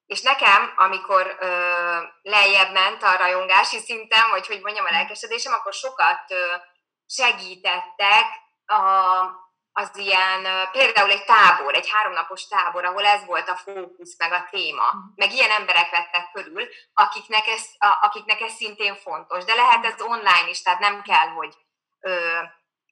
és 0.05 0.21
nekem, 0.21 0.73
amikor 0.75 1.37
uh, 1.41 2.01
lejjebb 2.21 2.71
ment 2.71 3.03
a 3.03 3.15
rajongási 3.15 3.79
szintem, 3.79 4.29
vagy 4.29 4.47
hogy 4.47 4.61
mondjam 4.61 4.85
a 4.85 4.91
lelkesedésem, 4.91 5.53
akkor 5.53 5.73
sokat 5.73 6.23
uh, 6.29 6.37
segítettek 7.05 8.25
a, 8.65 8.83
az 9.71 9.97
ilyen, 9.97 10.69
például 10.71 11.11
egy 11.11 11.25
tábor, 11.25 11.75
egy 11.75 11.89
háromnapos 11.89 12.47
tábor, 12.47 12.85
ahol 12.85 13.05
ez 13.05 13.25
volt 13.25 13.49
a 13.49 13.55
fókusz, 13.55 14.17
meg 14.17 14.31
a 14.31 14.47
téma, 14.51 14.85
mhm. 14.85 14.99
meg 15.15 15.31
ilyen 15.31 15.49
emberek 15.49 15.89
vettek 15.89 16.31
körül, 16.31 16.67
akiknek 16.93 17.47
ez, 17.47 17.65
akiknek 18.01 18.41
ez 18.41 18.53
szintén 18.53 18.95
fontos. 18.95 19.43
De 19.43 19.53
lehet 19.53 19.85
ez 19.85 20.01
online 20.01 20.49
is, 20.49 20.61
tehát 20.61 20.79
nem 20.79 21.01
kell, 21.01 21.27
hogy 21.27 21.55
ö, 21.99 22.39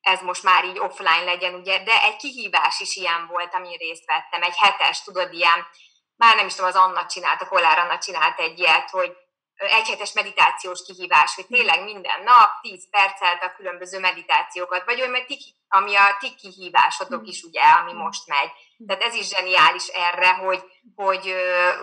ez 0.04 0.22
most 0.22 0.44
már 0.44 0.66
így 0.66 0.80
offline 0.80 1.24
legyen, 1.24 1.54
ugye, 1.54 1.84
de 1.84 2.04
egy 2.04 2.16
kihívás 2.16 2.80
is 2.80 2.96
ilyen 2.96 3.28
volt, 3.28 3.54
amin 3.54 3.78
részt 3.78 4.06
vettem, 4.06 4.42
egy 4.42 4.58
hetes, 4.58 5.04
tudod, 5.04 5.34
ilyen, 5.34 5.68
már 6.16 6.36
nem 6.36 6.46
is 6.46 6.54
tudom, 6.54 6.70
az 6.70 6.76
Anna 6.76 7.06
a 7.40 7.48
Kollár 7.48 7.80
Anna 7.80 7.98
csinált 7.98 8.40
egy 8.40 8.60
ilyet, 8.60 8.90
hogy 8.90 9.16
egyhetes 9.56 10.14
meditációs 10.14 10.84
kihívás, 10.84 11.36
hogy 11.36 11.46
tényleg 11.48 11.84
minden 11.84 12.24
nap 12.24 12.62
10 12.62 12.90
percelt 12.90 13.44
a 13.44 13.54
különböző 13.56 14.00
meditációkat, 14.00 14.86
vagy 14.86 15.02
olyan, 15.02 15.26
ami 15.68 15.96
a 15.96 16.18
ti 16.20 16.36
kihívásotok 16.36 17.28
is, 17.28 17.44
ugye, 17.44 17.62
ami 17.62 17.94
most 17.94 18.28
megy. 18.28 18.52
Tehát 18.88 19.04
ez 19.04 19.14
is 19.14 19.28
zseniális 19.28 19.88
erre, 19.88 20.34
hogy, 20.34 20.64
hogy 20.96 21.36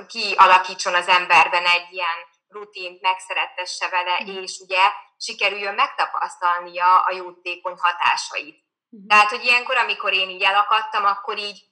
kialakítson 0.06 0.94
az 0.94 1.08
emberben 1.08 1.64
egy 1.66 1.92
ilyen 1.92 2.28
rutint, 2.50 3.00
megszerettesse 3.00 3.88
vele, 3.88 4.42
és 4.42 4.58
ugye 4.58 4.80
sikerüljön 5.18 5.74
megtapasztalnia 5.74 7.00
a 7.00 7.14
jótékony 7.14 7.76
hatásait. 7.78 8.64
Tehát, 9.08 9.30
hogy 9.30 9.44
ilyenkor, 9.44 9.76
amikor 9.76 10.12
én 10.12 10.28
így 10.28 10.42
elakadtam, 10.42 11.04
akkor 11.04 11.38
így 11.38 11.68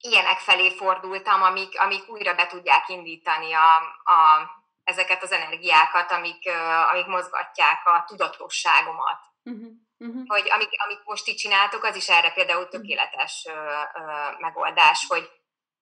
ilyenek 0.00 0.38
felé 0.38 0.70
fordultam, 0.70 1.42
amik, 1.42 1.80
amik 1.80 2.08
újra 2.08 2.34
be 2.34 2.46
tudják 2.46 2.88
indítani 2.88 3.52
a, 3.52 3.76
a, 4.04 4.50
ezeket 4.84 5.22
az 5.22 5.32
energiákat, 5.32 6.12
amik, 6.12 6.50
amik 6.90 7.06
mozgatják 7.06 7.86
a 7.86 8.04
tudatosságomat. 8.06 9.20
Uh-huh. 9.42 9.70
Uh-huh. 9.98 10.22
Hogy 10.26 10.50
amik, 10.50 10.70
amik 10.84 11.00
most 11.04 11.26
itt 11.26 11.36
csináltok, 11.36 11.84
az 11.84 11.96
is 11.96 12.08
erre 12.08 12.32
például 12.32 12.68
tökéletes 12.68 13.46
uh, 13.48 13.54
uh, 13.54 14.38
megoldás, 14.38 15.06
hogy 15.08 15.30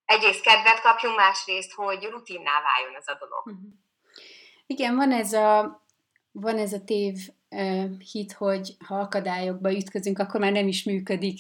egyrészt 0.07 0.43
kedvet 0.43 0.81
kapjunk, 0.81 1.17
másrészt, 1.17 1.73
hogy 1.73 2.09
rutinná 2.11 2.63
váljon 2.63 2.97
ez 3.01 3.09
a 3.09 3.17
dolog. 3.19 3.47
Uh-huh. 3.47 3.73
Igen, 4.67 4.97
van 4.97 5.13
ez 5.13 5.33
a, 5.33 5.83
van 6.33 6.59
ez 6.59 6.73
a 6.73 6.85
tév 6.85 7.15
hit, 8.13 8.33
hogy 8.33 8.77
ha 8.87 8.95
akadályokba 8.95 9.73
ütközünk, 9.73 10.19
akkor 10.19 10.41
már 10.41 10.53
nem 10.53 10.69
is 10.69 10.85
működik 10.85 11.39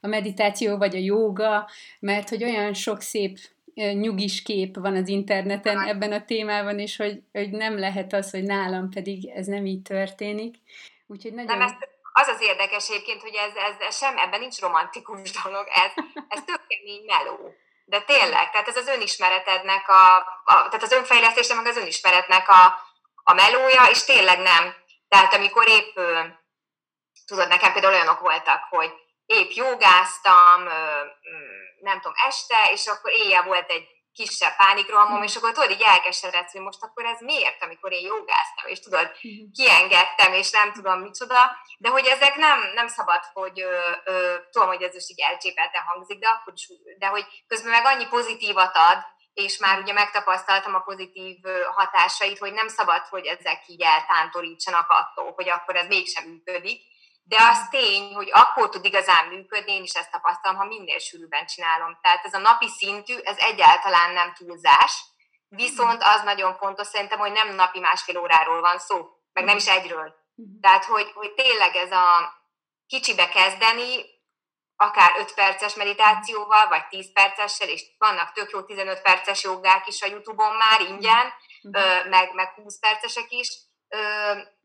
a 0.00 0.06
meditáció 0.06 0.76
vagy 0.76 0.94
a 0.96 0.98
jóga, 0.98 1.68
mert 2.00 2.28
hogy 2.28 2.44
olyan 2.44 2.74
sok 2.74 3.00
szép 3.00 3.38
nyugis 3.74 4.42
kép 4.42 4.76
van 4.76 4.96
az 4.96 5.08
interneten 5.08 5.80
ebben 5.80 6.12
a 6.12 6.24
témában, 6.24 6.78
és 6.78 6.96
hogy, 6.96 7.22
hogy 7.32 7.50
nem 7.50 7.78
lehet 7.78 8.12
az, 8.12 8.30
hogy 8.30 8.42
nálam 8.42 8.90
pedig 8.90 9.28
ez 9.28 9.46
nem 9.46 9.66
így 9.66 9.82
történik. 9.82 10.56
Úgyhogy 11.06 11.32
nagyon... 11.32 11.58
Nem, 11.58 11.66
ez, 11.66 11.72
az 12.12 12.28
az 12.28 12.40
érdekes 12.40 12.88
egyébként, 12.88 13.20
hogy 13.20 13.34
ez, 13.34 13.54
ez, 13.54 13.86
ez 13.86 13.96
sem, 13.96 14.18
ebben 14.18 14.40
nincs 14.40 14.60
romantikus 14.60 15.30
dolog, 15.42 15.66
ez, 15.68 16.04
ez 16.28 16.44
tök 16.44 16.66
kemény 16.66 17.04
meló. 17.06 17.54
De 17.84 18.00
tényleg, 18.00 18.50
tehát 18.50 18.68
ez 18.68 18.76
az 18.76 18.86
önismeretednek 18.86 19.88
a, 19.88 20.16
a 20.44 20.54
tehát 20.54 20.82
az 20.82 20.92
önfejlesztésnek, 20.92 21.56
meg 21.56 21.66
az 21.66 21.76
önismeretnek 21.76 22.48
a, 22.48 22.80
a 23.22 23.32
melója, 23.32 23.84
és 23.84 24.04
tényleg 24.04 24.38
nem. 24.38 24.74
Tehát 25.08 25.34
amikor 25.34 25.68
épp, 25.68 25.94
tudod, 27.26 27.48
nekem 27.48 27.72
például 27.72 27.94
olyanok 27.94 28.20
voltak, 28.20 28.62
hogy 28.70 28.92
épp 29.26 29.50
jogáztam, 29.50 30.62
nem 31.80 32.00
tudom, 32.00 32.16
este, 32.26 32.70
és 32.72 32.86
akkor 32.86 33.10
éjjel 33.10 33.42
volt 33.42 33.70
egy 33.70 33.93
kisebb 34.14 34.56
pánikrohamom, 34.56 35.22
és 35.22 35.36
akkor 35.36 35.52
tudod, 35.52 35.70
így 35.70 35.82
elkeseredsz, 35.82 36.52
hogy 36.52 36.60
most 36.60 36.82
akkor 36.82 37.04
ez 37.04 37.20
miért, 37.20 37.62
amikor 37.62 37.92
én 37.92 38.06
jogáztam, 38.06 38.66
és 38.66 38.80
tudod, 38.80 39.10
mhm. 39.20 39.50
kiengedtem, 39.52 40.32
és 40.32 40.50
nem 40.50 40.72
tudom 40.72 41.00
micsoda, 41.00 41.40
de 41.78 41.88
hogy 41.88 42.06
ezek 42.06 42.36
nem, 42.36 42.58
nem 42.74 42.88
szabad, 42.88 43.22
hogy 43.32 43.60
ö, 43.60 43.90
ö, 44.04 44.36
tudom, 44.50 44.68
hogy 44.68 44.82
ez 44.82 44.94
most 44.94 45.10
így 45.10 45.20
elcsépelten 45.20 45.82
hangzik, 45.82 46.18
de, 46.18 46.28
akkor 46.28 46.52
is, 46.56 46.68
de 46.98 47.06
hogy 47.06 47.26
közben 47.46 47.70
meg 47.70 47.84
annyi 47.84 48.06
pozitívat 48.06 48.76
ad, 48.76 48.98
és 49.34 49.58
már 49.58 49.78
ugye 49.78 49.92
megtapasztaltam 49.92 50.74
a 50.74 50.80
pozitív 50.80 51.36
hatásait, 51.74 52.38
hogy 52.38 52.52
nem 52.52 52.68
szabad, 52.68 53.02
hogy 53.06 53.26
ezek 53.26 53.62
így 53.66 53.82
eltántorítsanak 53.82 54.90
attól, 54.90 55.32
hogy 55.32 55.48
akkor 55.48 55.76
ez 55.76 55.86
mégsem 55.86 56.24
működik, 56.24 56.82
de 57.26 57.36
az 57.40 57.68
tény, 57.70 58.14
hogy 58.14 58.30
akkor 58.32 58.68
tud 58.68 58.84
igazán 58.84 59.26
működni, 59.26 59.72
én 59.72 59.82
is 59.82 59.92
ezt 59.92 60.10
tapasztalom, 60.10 60.56
ha 60.56 60.64
minél 60.64 60.98
sűrűbben 60.98 61.46
csinálom. 61.46 61.98
Tehát 62.02 62.24
ez 62.24 62.34
a 62.34 62.38
napi 62.38 62.68
szintű, 62.68 63.16
ez 63.16 63.36
egyáltalán 63.38 64.12
nem 64.12 64.34
túlzás, 64.34 65.04
viszont 65.48 66.02
az 66.02 66.22
nagyon 66.22 66.56
fontos 66.56 66.86
szerintem, 66.86 67.18
hogy 67.18 67.32
nem 67.32 67.54
napi 67.54 67.78
másfél 67.80 68.18
óráról 68.18 68.60
van 68.60 68.78
szó, 68.78 69.08
meg 69.32 69.44
nem 69.44 69.56
is 69.56 69.68
egyről. 69.68 70.14
Mhm. 70.34 70.60
Tehát, 70.60 70.84
hogy, 70.84 71.10
hogy 71.14 71.32
tényleg 71.34 71.76
ez 71.76 71.92
a 71.92 72.34
kicsibe 72.86 73.28
kezdeni, 73.28 74.12
akár 74.76 75.12
5 75.18 75.34
perces 75.34 75.74
meditációval, 75.74 76.68
vagy 76.68 76.86
10 76.88 77.12
percessel, 77.12 77.68
és 77.68 77.84
vannak 77.98 78.32
tök 78.32 78.50
jó 78.50 78.62
15 78.62 79.02
perces 79.02 79.42
jogák 79.42 79.86
is 79.86 80.02
a 80.02 80.06
Youtube-on 80.06 80.56
már 80.56 80.80
ingyen, 80.80 81.32
uh-huh. 81.62 82.08
meg, 82.08 82.34
meg 82.34 82.48
20 82.48 82.78
percesek 82.78 83.30
is, 83.30 83.48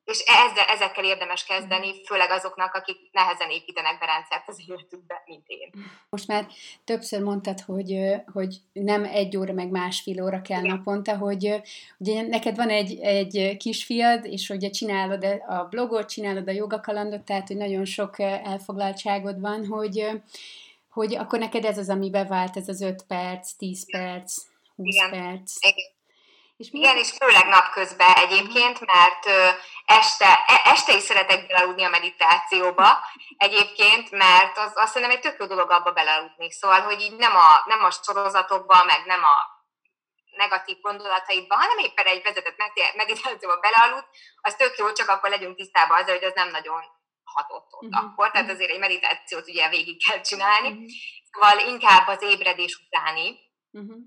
és 0.10 0.20
ezzel, 0.20 0.66
ezekkel 0.68 1.04
érdemes 1.04 1.44
kezdeni, 1.44 2.06
főleg 2.06 2.32
azoknak, 2.32 2.74
akik 2.74 2.98
nehezen 3.12 3.50
építenek 3.50 4.00
be 4.00 4.06
rendszert 4.06 4.48
az 4.48 4.62
életükbe, 4.68 5.24
mint 5.26 5.48
én. 5.48 5.70
Most 6.10 6.28
már 6.28 6.48
többször 6.84 7.22
mondtad, 7.22 7.60
hogy, 7.60 8.16
hogy 8.34 8.56
nem 8.74 9.04
egy 9.04 9.38
óra, 9.38 9.54
meg 9.54 9.70
másfél 9.70 10.24
óra 10.24 10.42
kell 10.42 10.64
Igen. 10.64 10.76
naponta, 10.76 11.18
hogy 11.18 11.62
ugye 11.98 12.22
neked 12.22 12.56
van 12.56 12.70
egy, 12.70 13.00
egy 13.00 13.58
kisfiad, 13.58 14.26
és 14.26 14.50
ugye 14.50 14.70
csinálod 14.70 15.24
a 15.48 15.64
blogot, 15.70 16.10
csinálod 16.10 16.48
a 16.48 16.52
jogakalandot, 16.52 17.22
tehát 17.22 17.48
hogy 17.48 17.58
nagyon 17.58 17.86
sok 17.86 18.20
elfoglaltságod 18.20 19.40
van, 19.40 19.66
hogy, 19.66 20.08
hogy 20.90 21.16
akkor 21.16 21.40
neked 21.40 21.66
ez 21.66 21.78
az, 21.78 21.90
ami 21.90 22.10
bevált, 22.10 22.58
ez 22.58 22.68
az 22.68 22.82
5 22.82 23.04
perc, 23.08 23.52
10 23.52 23.92
perc, 23.92 24.36
20 24.76 24.96
Igen. 24.96 25.10
perc. 25.10 25.56
Igen. 25.66 25.98
És 26.60 26.68
Igen, 26.72 26.98
és 26.98 27.12
főleg 27.12 27.48
napközben 27.48 28.14
egyébként, 28.16 28.80
mert 28.86 29.26
este, 29.86 30.44
e, 30.48 30.62
este 30.64 30.94
is 30.96 31.04
szeretek 31.04 31.48
belaludni 31.48 31.84
a 31.84 31.90
meditációba 31.90 32.88
egyébként, 33.38 34.12
mert 34.12 34.58
az 34.58 34.72
azt 34.76 34.94
szerintem 34.94 35.18
egy 35.18 35.24
tök 35.24 35.40
jó 35.40 35.46
dolog 35.46 35.72
abba 35.72 35.92
belaludni. 35.92 36.52
Szóval, 36.52 36.82
hogy 36.82 37.02
így 37.02 37.16
nem 37.16 37.36
a, 37.36 37.64
nem 37.66 37.84
a 37.84 37.92
sorozatokba, 37.92 38.84
meg 38.86 39.06
nem 39.06 39.24
a 39.24 39.38
negatív 40.38 40.80
gondolataidba, 40.82 41.56
hanem 41.56 41.78
éppen 41.78 42.06
egy 42.06 42.24
vezetett 42.24 42.58
meditációba 42.96 43.60
belealud, 43.60 44.06
az 44.42 44.56
tök 44.56 44.78
jó, 44.78 44.92
csak 44.92 45.10
akkor 45.10 45.30
legyünk 45.30 45.56
tisztában 45.56 46.02
azzal, 46.02 46.16
hogy 46.16 46.24
az 46.24 46.34
nem 46.36 46.50
nagyon 46.50 46.82
hatott 47.24 47.74
ott 47.74 47.90
uh-huh. 47.90 48.06
akkor, 48.06 48.32
tehát 48.32 48.50
azért 48.50 48.72
egy 48.72 48.80
meditációt 48.80 49.48
ugye 49.48 49.70
végig 49.70 50.06
kell 50.06 50.22
csinálni, 50.22 50.68
uh-huh. 50.68 50.86
szóval 51.32 51.68
inkább 51.68 52.08
az 52.08 52.22
ébredés 52.22 52.84
utáni, 52.86 53.40
uh-huh 53.72 53.98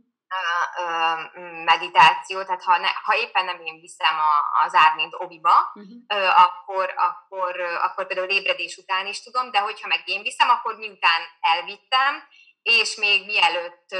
meditáció, 1.65 2.43
tehát 2.43 2.63
ha, 2.63 2.79
ne, 2.79 2.89
ha 3.03 3.17
éppen 3.17 3.45
nem 3.45 3.61
én 3.61 3.81
viszem 3.81 4.19
a, 4.19 4.65
az 4.65 4.75
ármint 4.75 5.15
oviba, 5.15 5.73
uh-huh. 5.75 6.41
akkor, 6.41 6.95
akkor, 6.97 7.61
akkor 7.61 8.07
például 8.07 8.29
ébredés 8.29 8.77
után 8.77 9.07
is 9.07 9.23
tudom, 9.23 9.51
de 9.51 9.59
hogyha 9.59 9.89
meg 9.89 10.03
én 10.05 10.23
viszem, 10.23 10.49
akkor 10.49 10.77
miután 10.77 11.21
elvittem, 11.41 12.29
és 12.63 12.97
még 12.97 13.27
mielőtt 13.27 13.95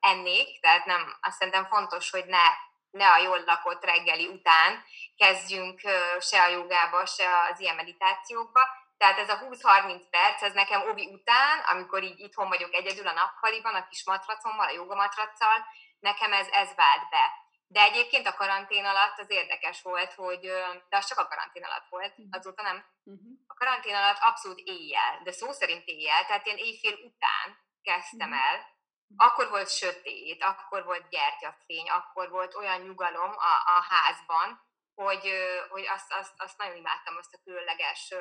ennék, 0.00 0.60
tehát 0.60 0.84
nem, 0.84 1.16
azt 1.20 1.36
szerintem 1.38 1.66
fontos, 1.66 2.10
hogy 2.10 2.24
ne, 2.26 2.44
ne 2.90 3.10
a 3.10 3.18
jól 3.18 3.42
lakott 3.46 3.84
reggeli 3.84 4.26
után 4.26 4.84
kezdjünk 5.16 5.80
se 6.20 6.42
a 6.42 6.48
jogába, 6.48 7.06
se 7.06 7.24
az 7.52 7.60
ilyen 7.60 7.76
meditációkba, 7.76 8.60
tehát 9.04 9.18
ez 9.18 9.28
a 9.28 9.38
20-30 9.38 10.02
perc, 10.10 10.42
ez 10.42 10.52
nekem 10.52 10.88
obi 10.88 11.06
után, 11.06 11.58
amikor 11.58 12.02
így 12.02 12.20
itthon 12.20 12.48
vagyok 12.48 12.74
egyedül 12.74 13.06
a 13.06 13.12
nappaliban, 13.12 13.74
a 13.74 13.88
kis 13.88 14.04
matracommal, 14.04 14.66
a 14.66 14.72
jogamatraccal, 14.72 15.66
nekem 16.00 16.32
ez, 16.32 16.48
ez 16.48 16.74
vált 16.74 17.08
be. 17.10 17.24
De 17.66 17.80
egyébként 17.80 18.26
a 18.26 18.34
karantén 18.34 18.84
alatt 18.84 19.18
az 19.18 19.30
érdekes 19.30 19.82
volt, 19.82 20.12
hogy, 20.12 20.40
de 20.88 20.96
az 20.96 21.06
csak 21.06 21.18
a 21.18 21.26
karantén 21.26 21.64
alatt 21.64 21.88
volt, 21.88 22.16
mhm. 22.16 22.28
azóta 22.30 22.62
nem. 22.62 22.84
Uh-huh. 23.04 23.32
A 23.46 23.54
karantén 23.54 23.94
alatt 23.94 24.18
abszolút 24.20 24.58
éjjel, 24.58 25.20
de 25.22 25.32
szó 25.32 25.52
szerint 25.52 25.86
éjjel, 25.86 26.24
tehát 26.26 26.46
ilyen 26.46 26.58
éjfél 26.58 26.94
után 26.94 27.58
kezdtem 27.82 28.30
uh-huh. 28.30 28.46
el, 28.46 28.72
akkor 29.16 29.48
volt 29.48 29.70
sötét, 29.70 30.42
akkor 30.42 30.84
volt 30.84 31.08
gyertyafény, 31.08 31.90
akkor 31.90 32.30
volt 32.30 32.54
olyan 32.54 32.80
nyugalom 32.80 33.30
a, 33.30 33.52
a 33.76 33.86
házban, 33.88 34.60
hogy, 34.94 35.32
hogy 35.68 35.86
azt, 35.86 36.12
azt, 36.12 36.32
azt 36.36 36.58
nagyon 36.58 36.76
imádtam, 36.76 37.16
azt 37.16 37.34
a 37.34 37.40
különleges 37.44 38.14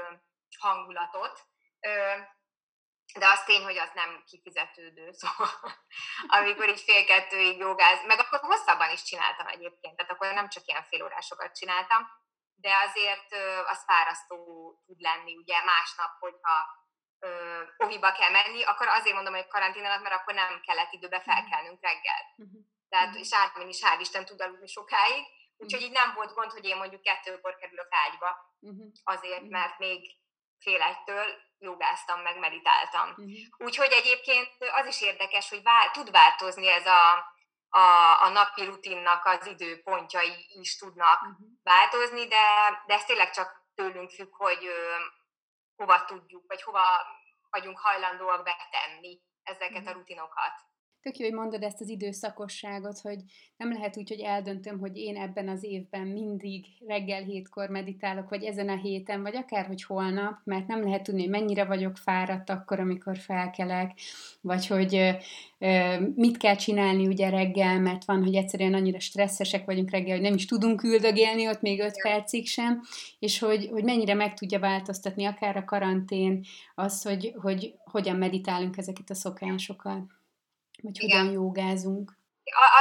hangulatot, 0.60 1.42
de 3.20 3.28
az 3.28 3.44
tény, 3.44 3.64
hogy 3.64 3.78
az 3.78 3.92
nem 3.94 4.24
kifizetődő, 4.26 5.12
szóval 5.20 5.50
amikor 6.28 6.70
így 6.70 6.82
fél 6.82 7.06
kettőig 7.06 7.58
jogáz, 7.58 8.06
meg 8.06 8.20
akkor 8.20 8.40
hosszabban 8.40 8.92
is 8.92 9.04
csináltam 9.04 9.48
egyébként, 9.48 9.96
tehát 9.96 10.12
akkor 10.12 10.34
nem 10.34 10.50
csak 10.50 10.66
ilyen 10.66 10.84
félórásokat 10.84 11.56
csináltam, 11.56 12.08
de 12.56 12.76
azért 12.88 13.34
az 13.68 13.84
fárasztó 13.86 14.38
tud 14.86 15.00
lenni, 15.00 15.36
ugye 15.36 15.64
másnap, 15.64 16.12
hogyha 16.20 16.82
oviba 17.78 18.12
kell 18.12 18.30
menni, 18.30 18.64
akkor 18.64 18.88
azért 18.88 19.16
mondom, 19.16 19.34
hogy 19.34 19.48
karantén 19.48 19.86
alatt, 19.86 20.02
mert 20.02 20.16
akkor 20.16 20.34
nem 20.34 20.62
kellett 20.62 20.92
időbe 20.92 21.18
mhm. 21.18 21.30
felkelnünk 21.30 21.82
reggel. 21.82 22.22
Uh-huh. 22.38 22.62
Tehát, 22.90 23.08
uh-huh. 23.08 23.22
és 23.22 23.34
Ármin 23.34 23.68
is 23.68 23.80
hál' 23.82 24.00
Isten 24.00 24.26
tud 24.26 24.42
aludni 24.42 24.68
sokáig, 24.68 25.24
úgyhogy 25.58 25.82
így 25.82 25.92
nem 25.92 26.14
volt 26.14 26.34
gond, 26.34 26.52
hogy 26.52 26.66
én 26.66 26.78
mondjuk 26.78 27.02
kettőkor 27.02 27.56
kerülök 27.56 27.88
ágyba, 27.90 28.58
azért, 29.04 29.50
mert 29.50 29.78
még 29.78 30.18
fél 30.64 30.82
egytől 30.82 31.26
jogáztam, 31.60 32.22
meg 32.22 32.40
meditáltam. 32.40 33.10
Uh-huh. 33.10 33.32
Úgyhogy 33.58 33.92
egyébként 33.92 34.50
az 34.74 34.86
is 34.86 35.02
érdekes, 35.02 35.50
hogy 35.50 35.64
vál, 35.64 35.92
tud 35.92 36.12
változni 36.12 36.68
ez 36.68 36.86
a, 36.86 37.12
a, 37.70 37.86
a 38.22 38.30
napi 38.30 38.66
rutinnak 38.66 39.26
az 39.26 39.46
időpontjai 39.46 40.46
is 40.62 40.78
tudnak 40.78 41.22
uh-huh. 41.22 41.48
változni, 41.64 42.28
de, 42.28 42.46
de 42.86 42.94
ez 42.94 43.06
tényleg 43.06 43.32
csak 43.32 43.62
tőlünk 43.76 44.10
függ, 44.10 44.36
hogy 44.36 44.66
ö, 44.66 44.96
hova 45.76 46.06
tudjuk, 46.06 46.44
vagy 46.48 46.64
hova 46.64 46.82
vagyunk 47.50 47.80
hajlandóak 47.80 48.44
betenni 48.44 49.22
ezeket 49.44 49.72
uh-huh. 49.72 49.90
a 49.90 49.94
rutinokat 49.94 50.54
tök 51.04 51.18
jó, 51.18 51.26
hogy 51.26 51.36
mondod 51.36 51.64
ezt 51.64 51.82
az 51.82 51.90
időszakosságot, 51.90 53.00
hogy 53.00 53.20
nem 53.58 53.72
lehet 53.72 53.98
úgy, 53.98 54.10
hogy 54.10 54.20
eldöntöm, 54.20 54.80
hogy 54.80 54.98
én 54.98 55.18
ebben 55.18 55.50
az 55.50 55.64
évben 55.64 56.08
mindig 56.08 56.66
reggel 56.88 57.24
hétkor 57.24 57.70
meditálok, 57.70 58.30
vagy 58.30 58.44
ezen 58.44 58.70
a 58.70 58.76
héten, 58.76 59.22
vagy 59.22 59.36
akár, 59.36 59.66
hogy 59.66 59.84
holnap, 59.84 60.34
mert 60.44 60.68
nem 60.68 60.84
lehet 60.84 61.04
tudni, 61.04 61.22
hogy 61.22 61.30
mennyire 61.30 61.66
vagyok 61.66 61.98
fáradt 61.98 62.50
akkor, 62.50 62.80
amikor 62.80 63.18
felkelek, 63.18 63.92
vagy 64.42 64.68
hogy 64.68 65.18
mit 66.16 66.38
kell 66.38 66.56
csinálni 66.56 67.08
ugye 67.08 67.30
reggel, 67.30 67.80
mert 67.80 68.06
van, 68.06 68.24
hogy 68.24 68.36
egyszerűen 68.36 68.74
annyira 68.74 69.00
stresszesek 69.00 69.66
vagyunk 69.66 69.92
reggel, 69.92 70.14
hogy 70.14 70.26
nem 70.26 70.36
is 70.36 70.46
tudunk 70.46 70.84
üldögélni 70.84 71.48
ott 71.48 71.62
még 71.62 71.80
öt 71.80 72.02
percig 72.02 72.48
sem, 72.48 72.82
és 73.20 73.40
hogy, 73.40 73.70
hogy 73.72 73.84
mennyire 73.84 74.14
meg 74.14 74.34
tudja 74.34 74.60
változtatni 74.60 75.26
akár 75.26 75.58
a 75.58 75.66
karantén 75.66 76.44
az, 76.76 77.02
hogy, 77.02 77.34
hogy 77.42 77.74
hogyan 77.84 78.16
meditálunk 78.16 78.78
ezeket 78.78 79.10
a 79.10 79.16
szokásokat. 79.16 80.22
Vagy 80.82 81.04
Igen. 81.04 81.20
hogyan 81.20 81.34
jogázunk. 81.34 82.12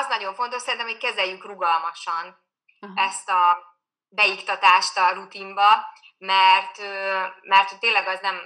Az 0.01 0.07
nagyon 0.09 0.35
fontos, 0.35 0.63
szerintem, 0.63 0.89
hogy 0.89 0.99
kezeljük 0.99 1.47
rugalmasan 1.47 2.39
Aha. 2.81 3.03
ezt 3.03 3.29
a 3.29 3.73
beiktatást 4.09 4.99
a 4.99 5.13
rutinba, 5.13 5.69
mert, 6.19 6.79
mert 7.43 7.79
tényleg 7.81 8.07
az 8.07 8.21
nem, 8.21 8.37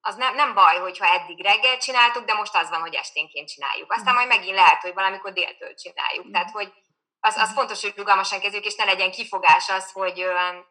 az 0.00 0.14
nem, 0.14 0.34
nem 0.34 0.54
baj, 0.54 0.78
hogyha 0.78 1.06
eddig 1.06 1.42
reggel 1.42 1.78
csináltuk, 1.78 2.24
de 2.24 2.34
most 2.34 2.56
az 2.56 2.68
van, 2.68 2.80
hogy 2.80 2.94
esténként 2.94 3.48
csináljuk. 3.48 3.92
Aztán 3.92 4.14
majd 4.14 4.28
megint 4.28 4.56
lehet, 4.56 4.82
hogy 4.82 4.94
valamikor 4.94 5.32
déltől 5.32 5.74
csináljuk. 5.74 6.26
Mm. 6.26 6.30
Tehát, 6.30 6.50
hogy 6.50 6.72
az, 7.20 7.36
az 7.36 7.52
fontos, 7.52 7.82
hogy 7.82 7.96
rugalmasan 7.96 8.40
kezdjük, 8.40 8.64
és 8.64 8.74
ne 8.74 8.84
legyen 8.84 9.10
kifogás 9.10 9.68
az, 9.68 9.92
hogy 9.92 10.24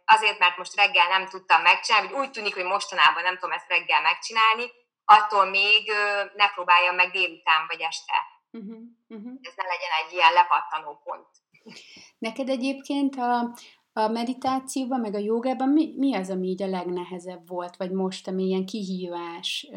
azért, 0.06 0.40
mert 0.40 0.58
most 0.58 0.76
reggel 0.76 1.08
nem 1.08 1.28
tudtam 1.28 1.62
megcsinálni, 1.62 2.08
vagy 2.08 2.20
úgy 2.20 2.32
tűnik, 2.32 2.54
hogy 2.54 2.64
mostanában 2.64 3.24
nem 3.24 3.34
tudom 3.34 3.52
ezt 3.52 3.70
reggel 3.70 4.02
megcsinálni, 4.02 4.72
attól 5.18 5.46
még 5.46 5.92
ne 6.36 6.50
próbáljam 6.50 6.96
meg 6.96 7.12
délután 7.12 7.66
vagy 7.68 7.82
este. 7.82 8.14
Uh-huh, 8.52 8.80
uh-huh. 9.08 9.34
Ez 9.42 9.54
ne 9.56 9.64
legyen 9.64 9.90
egy 10.06 10.14
ilyen 10.14 10.34
lepattanó 10.34 11.02
pont. 11.04 11.28
Neked 12.18 12.50
egyébként 12.50 13.16
a, 13.16 13.54
a 13.94 14.08
meditációban, 14.08 15.00
meg 15.00 15.14
a 15.14 15.18
jogában 15.18 15.70
mi, 15.70 15.94
mi 15.98 16.16
az, 16.16 16.30
ami 16.30 16.48
így 16.48 16.64
a 16.64 16.68
legnehezebb 16.68 17.48
volt, 17.48 17.76
vagy 17.76 17.92
most, 17.92 18.28
ami 18.28 18.44
ilyen 18.44 18.66
kihívás, 18.66 19.68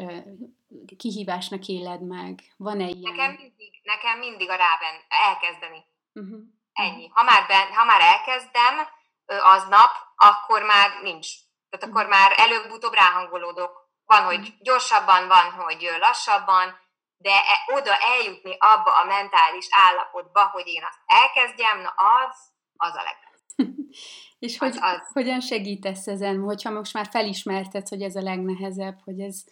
kihívásnak 0.97 1.67
éled 1.67 2.01
meg? 2.01 2.39
Van-e 2.57 2.87
ilyen? 2.87 3.15
Nekem 3.15 3.31
mindig, 3.31 3.81
nekem 3.83 4.19
mindig 4.19 4.49
a 4.49 4.55
ráben 4.55 4.95
elkezdeni. 5.07 5.83
Uh-huh. 6.13 6.39
Ennyi. 6.73 7.07
Ha 7.13 7.23
már, 7.23 7.47
ben, 7.47 7.73
ha 7.73 7.85
már 7.85 8.01
elkezdem 8.01 8.87
aznap, 9.25 9.91
akkor 10.15 10.63
már 10.63 10.89
nincs. 11.01 11.27
Tehát 11.69 11.89
akkor 11.89 12.07
már 12.07 12.33
előbb-utóbb 12.37 12.93
ráhangolódok 12.93 13.82
van, 14.13 14.23
hogy 14.23 14.39
mm. 14.39 14.55
gyorsabban, 14.59 15.27
van, 15.27 15.51
hogy 15.51 15.89
lassabban, 15.99 16.81
de 17.17 17.35
e, 17.35 17.73
oda 17.75 17.95
eljutni 17.95 18.55
abba 18.59 18.91
a 19.01 19.05
mentális 19.05 19.67
állapotba, 19.69 20.47
hogy 20.47 20.67
én 20.67 20.83
azt 20.83 20.99
elkezdjem, 21.05 21.81
na 21.81 21.89
az, 21.89 22.35
az 22.75 22.95
a 22.95 23.03
legnagyobb. 23.03 23.41
És 24.45 24.57
hogy, 24.57 24.69
az, 24.69 24.79
az. 24.81 25.11
hogyan 25.13 25.39
segítesz 25.39 26.07
ezen, 26.07 26.39
hogyha 26.39 26.69
most 26.69 26.93
már 26.93 27.07
felismerted, 27.11 27.87
hogy 27.87 28.01
ez 28.01 28.15
a 28.15 28.21
legnehezebb, 28.21 28.97
hogy 29.03 29.19
ez 29.19 29.43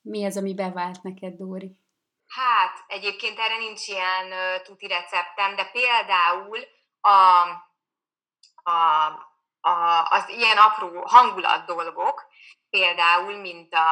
mi 0.00 0.24
az, 0.24 0.36
ami 0.36 0.54
bevált 0.54 1.02
neked, 1.02 1.32
Dóri? 1.34 1.78
Hát, 2.28 2.84
egyébként 2.86 3.38
erre 3.38 3.56
nincs 3.56 3.88
ilyen 3.88 4.26
uh, 4.26 4.62
tuti 4.62 4.86
receptem, 4.86 5.56
de 5.56 5.64
például 5.64 6.58
a, 7.00 7.42
a, 8.70 9.06
a, 9.60 10.02
az 10.10 10.28
ilyen 10.28 10.56
apró 10.56 11.02
hangulat 11.06 11.66
dolgok, 11.66 12.26
például, 12.74 13.36
mint 13.36 13.74
a, 13.74 13.88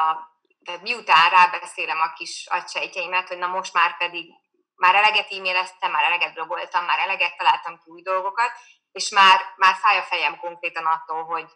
tehát 0.65 0.83
miután 0.83 1.31
rábeszélem 1.31 2.01
a 2.01 2.13
kis 2.13 2.47
agysejtjeimet, 2.51 3.29
hogy 3.29 3.39
na 3.39 3.47
most 3.47 3.73
már 3.73 3.97
pedig 3.97 4.31
már 4.75 4.95
eleget 4.95 5.33
e-maileztem, 5.33 5.91
már 5.91 6.05
eleget 6.05 6.35
blogoltam, 6.35 6.85
már 6.85 6.99
eleget 6.99 7.37
találtam 7.37 7.79
ki 7.79 7.91
új 7.91 8.03
dolgokat, 8.03 8.51
és 8.93 9.09
már, 9.11 9.41
már 9.57 9.75
fáj 9.75 9.99
a 9.99 10.03
fejem 10.03 10.37
konkrétan 10.37 10.87
attól, 10.87 11.25
hogy 11.25 11.51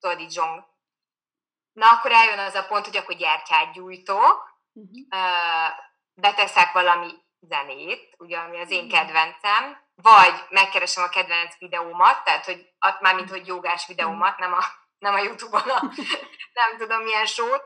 tudod, 0.00 0.20
így 0.20 0.32
zsong. 0.32 0.64
Na, 1.72 1.88
akkor 1.88 2.12
eljön 2.12 2.38
az 2.38 2.54
a 2.54 2.66
pont, 2.66 2.84
hogy 2.84 2.96
akkor 2.96 3.14
gyertyát 3.14 3.72
gyújtok, 3.72 4.58
uh-huh. 4.72 5.22
beteszek 6.14 6.72
valami 6.72 7.10
zenét, 7.40 8.14
ugye, 8.18 8.38
ami 8.38 8.60
az 8.60 8.70
én 8.70 8.84
mhm. 8.84 8.92
kedvencem, 8.92 9.80
vagy 9.94 10.34
megkeresem 10.48 11.04
a 11.04 11.08
kedvenc 11.08 11.58
videómat, 11.58 12.24
tehát 12.24 12.44
hogy 12.44 12.72
már 13.00 13.14
mint 13.14 13.30
hogy 13.30 13.46
jogás 13.46 13.86
videómat, 13.86 14.38
nem 14.38 14.52
a, 14.52 14.64
nem 15.02 15.14
a 15.14 15.18
Youtube-on 15.18 15.70
a 15.70 15.82
nem 16.60 16.78
tudom 16.78 17.02
milyen 17.02 17.26
sót, 17.26 17.62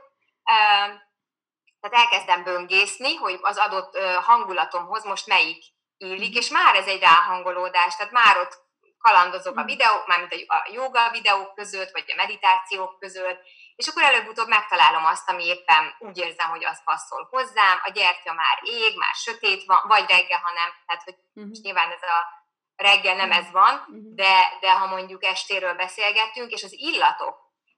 tehát 1.80 2.04
elkezdem 2.04 2.44
böngészni, 2.44 3.14
hogy 3.14 3.38
az 3.42 3.56
adott 3.56 3.98
hangulatomhoz 4.22 5.04
most 5.04 5.26
melyik 5.26 5.64
illik, 5.96 6.36
és 6.36 6.48
már 6.48 6.74
ez 6.74 6.86
egy 6.86 7.00
ráhangolódás, 7.00 7.96
tehát 7.96 8.12
már 8.12 8.38
ott 8.38 8.64
kalandozok 8.98 9.56
a 9.56 9.62
mm. 9.62 9.66
videók, 9.66 10.06
mármint 10.06 10.32
a 10.46 10.68
joga 10.72 11.10
videók 11.10 11.54
között, 11.54 11.90
vagy 11.90 12.04
a 12.06 12.14
meditációk 12.16 12.98
között, 12.98 13.40
és 13.76 13.86
akkor 13.88 14.02
előbb-utóbb 14.02 14.48
megtalálom 14.48 15.04
azt, 15.04 15.28
ami 15.28 15.44
éppen 15.44 15.94
úgy 15.98 16.18
érzem, 16.18 16.48
hogy 16.50 16.64
az 16.64 16.84
passzol 16.84 17.28
hozzám, 17.30 17.80
a 17.82 17.90
gyertya 17.90 18.32
már 18.32 18.58
ég, 18.62 18.96
már 18.98 19.14
sötét 19.14 19.64
van, 19.64 19.82
vagy 19.86 20.08
reggel, 20.08 20.38
ha 20.38 20.52
nem, 20.52 20.70
tehát 20.86 21.02
hogy 21.02 21.14
uh-huh. 21.14 21.48
most 21.48 21.62
nyilván 21.62 21.90
ez 21.90 22.02
a 22.02 22.44
reggel 22.76 23.16
nem 23.16 23.32
ez 23.32 23.50
van, 23.50 23.74
uh-huh. 23.74 24.14
de, 24.14 24.58
de 24.60 24.72
ha 24.72 24.86
mondjuk 24.86 25.24
estéről 25.24 25.74
beszélgetünk, 25.74 26.50
és 26.50 26.62
az 26.62 26.72
illatok, 26.72 27.36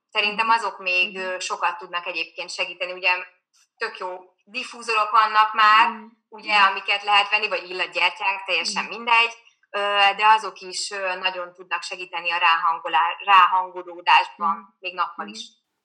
szerintem 0.08 0.48
azok 0.48 0.78
még 0.78 1.16
uh-huh. 1.16 1.38
sokat 1.38 1.78
tudnak 1.78 2.06
egyébként 2.06 2.50
segíteni, 2.50 2.92
ugye 2.92 3.10
tök 3.76 3.98
jó 3.98 4.18
diffúzorok 4.44 5.10
vannak 5.10 5.54
már, 5.54 5.90
ugye, 6.28 6.56
amiket 6.56 7.02
lehet 7.02 7.30
venni, 7.30 7.48
vagy 7.48 7.70
illatgyertyák, 7.70 8.44
teljesen 8.44 8.84
mindegy, 8.84 9.32
de 10.16 10.26
azok 10.26 10.60
is 10.60 10.88
nagyon 11.20 11.52
tudnak 11.52 11.82
segíteni 11.82 12.30
a 12.30 12.40
ráhangolódásban, 13.24 14.76
még 14.78 14.94
nappal 14.94 15.28
is. 15.28 15.38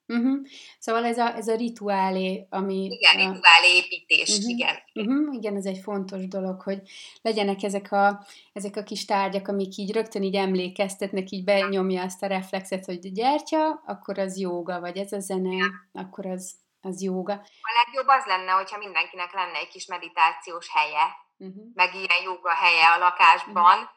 Uh-huh. 0.07 0.47
Szóval 0.79 1.05
ez 1.05 1.17
a, 1.17 1.35
ez 1.35 1.47
a 1.47 1.55
rituálé, 1.55 2.47
ami... 2.49 2.85
Igen, 2.85 3.15
a... 3.15 3.33
rituálé 3.33 3.75
építés, 3.75 4.29
uh-huh. 4.29 4.49
igen. 4.49 4.75
Uh-huh. 4.93 5.35
Igen, 5.35 5.55
ez 5.55 5.65
egy 5.65 5.79
fontos 5.83 6.27
dolog, 6.27 6.61
hogy 6.61 6.81
legyenek 7.21 7.63
ezek 7.63 7.91
a, 7.91 8.25
ezek 8.53 8.75
a 8.75 8.83
kis 8.83 9.05
tárgyak, 9.05 9.47
amik 9.47 9.77
így 9.77 9.91
rögtön 9.91 10.23
így 10.23 10.35
emlékeztetnek, 10.35 11.29
így 11.29 11.43
benyomja 11.43 12.03
azt 12.03 12.23
a 12.23 12.27
reflexet, 12.27 12.85
hogy 12.85 13.11
gyertya, 13.11 13.81
akkor 13.85 14.19
az 14.19 14.37
jóga, 14.39 14.79
vagy 14.79 14.97
ez 14.97 15.11
a 15.11 15.19
zene, 15.19 15.55
ja. 15.55 15.65
akkor 15.93 16.25
az, 16.25 16.53
az 16.81 17.01
jóga. 17.01 17.33
A 17.61 17.83
legjobb 17.85 18.07
az 18.07 18.25
lenne, 18.25 18.51
hogyha 18.51 18.77
mindenkinek 18.77 19.33
lenne 19.33 19.57
egy 19.57 19.69
kis 19.69 19.85
meditációs 19.85 20.69
helye, 20.69 21.05
uh-huh. 21.37 21.63
meg 21.73 21.95
ilyen 21.95 22.23
jóga 22.23 22.53
helye 22.53 22.87
a 22.87 22.97
lakásban. 22.97 23.77
Uh-huh. 23.77 23.91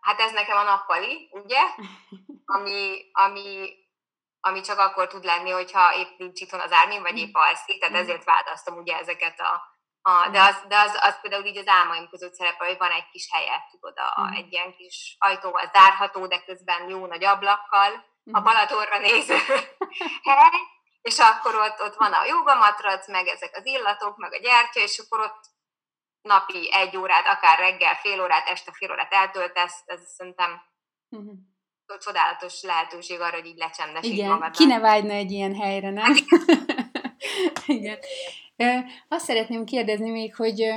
Hát 0.00 0.20
ez 0.20 0.32
nekem 0.32 0.56
a 0.56 0.62
nappali, 0.62 1.28
ugye? 1.32 1.60
Ami, 2.54 2.96
ami 3.12 3.68
ami 4.46 4.60
csak 4.60 4.78
akkor 4.78 5.06
tud 5.06 5.24
lenni, 5.24 5.50
hogyha 5.50 5.94
épp 5.94 6.18
nincs 6.18 6.40
itthon 6.40 6.60
az 6.60 6.72
Ármin, 6.72 7.02
vagy 7.02 7.18
épp 7.18 7.34
alszik, 7.34 7.80
tehát 7.80 7.94
mm. 7.94 8.00
ezért 8.00 8.24
választom 8.24 8.76
ugye 8.76 8.98
ezeket 8.98 9.40
a, 9.40 9.52
a 10.02 10.28
de, 10.28 10.42
az, 10.42 10.64
de 10.68 10.78
az, 10.78 10.98
az 11.00 11.20
például 11.20 11.44
így 11.44 11.56
az 11.56 11.66
álmaim 11.66 12.08
között 12.08 12.34
szerepel, 12.34 12.66
hogy 12.66 12.78
van 12.78 12.90
egy 12.90 13.08
kis 13.10 13.28
helye, 13.32 13.66
tudod, 13.70 13.98
a, 13.98 14.32
egy 14.34 14.52
ilyen 14.52 14.74
kis 14.76 15.16
ajtóval 15.18 15.70
zárható, 15.72 16.26
de 16.26 16.42
közben 16.44 16.88
jó 16.88 17.06
nagy 17.06 17.24
ablakkal, 17.24 18.14
a 18.30 18.40
Balatorra 18.40 18.98
néző 18.98 19.36
hely, 20.28 20.60
és 21.02 21.18
akkor 21.18 21.54
ott, 21.54 21.80
ott 21.80 21.94
van 21.94 22.12
a 22.12 22.24
jogamatrac, 22.24 23.08
meg 23.08 23.26
ezek 23.26 23.56
az 23.56 23.66
illatok, 23.66 24.16
meg 24.16 24.32
a 24.32 24.38
gyertya, 24.38 24.80
és 24.80 24.98
akkor 24.98 25.20
ott 25.20 25.40
napi 26.22 26.72
egy 26.72 26.96
órát, 26.96 27.26
akár 27.26 27.58
reggel 27.58 27.96
fél 27.96 28.22
órát, 28.22 28.48
este 28.48 28.72
fél 28.72 28.90
órát 28.90 29.12
eltöltesz, 29.12 29.82
ez 29.84 30.00
szerintem 30.16 30.62
mm-hmm 31.16 31.54
csodálatos 31.98 32.62
lehetőség 32.62 33.20
arra, 33.20 33.36
hogy 33.36 33.46
így 33.46 33.56
lecsendesít 33.56 34.12
Igen, 34.12 34.28
magadat. 34.28 34.56
ki 34.56 34.64
ne 34.64 34.78
vágyna 34.78 35.12
egy 35.12 35.30
ilyen 35.30 35.54
helyre, 35.54 35.90
nem? 35.90 36.14
Igen. 37.66 37.98
Azt 39.08 39.24
szeretném 39.24 39.64
kérdezni 39.64 40.10
még, 40.10 40.34
hogy, 40.34 40.74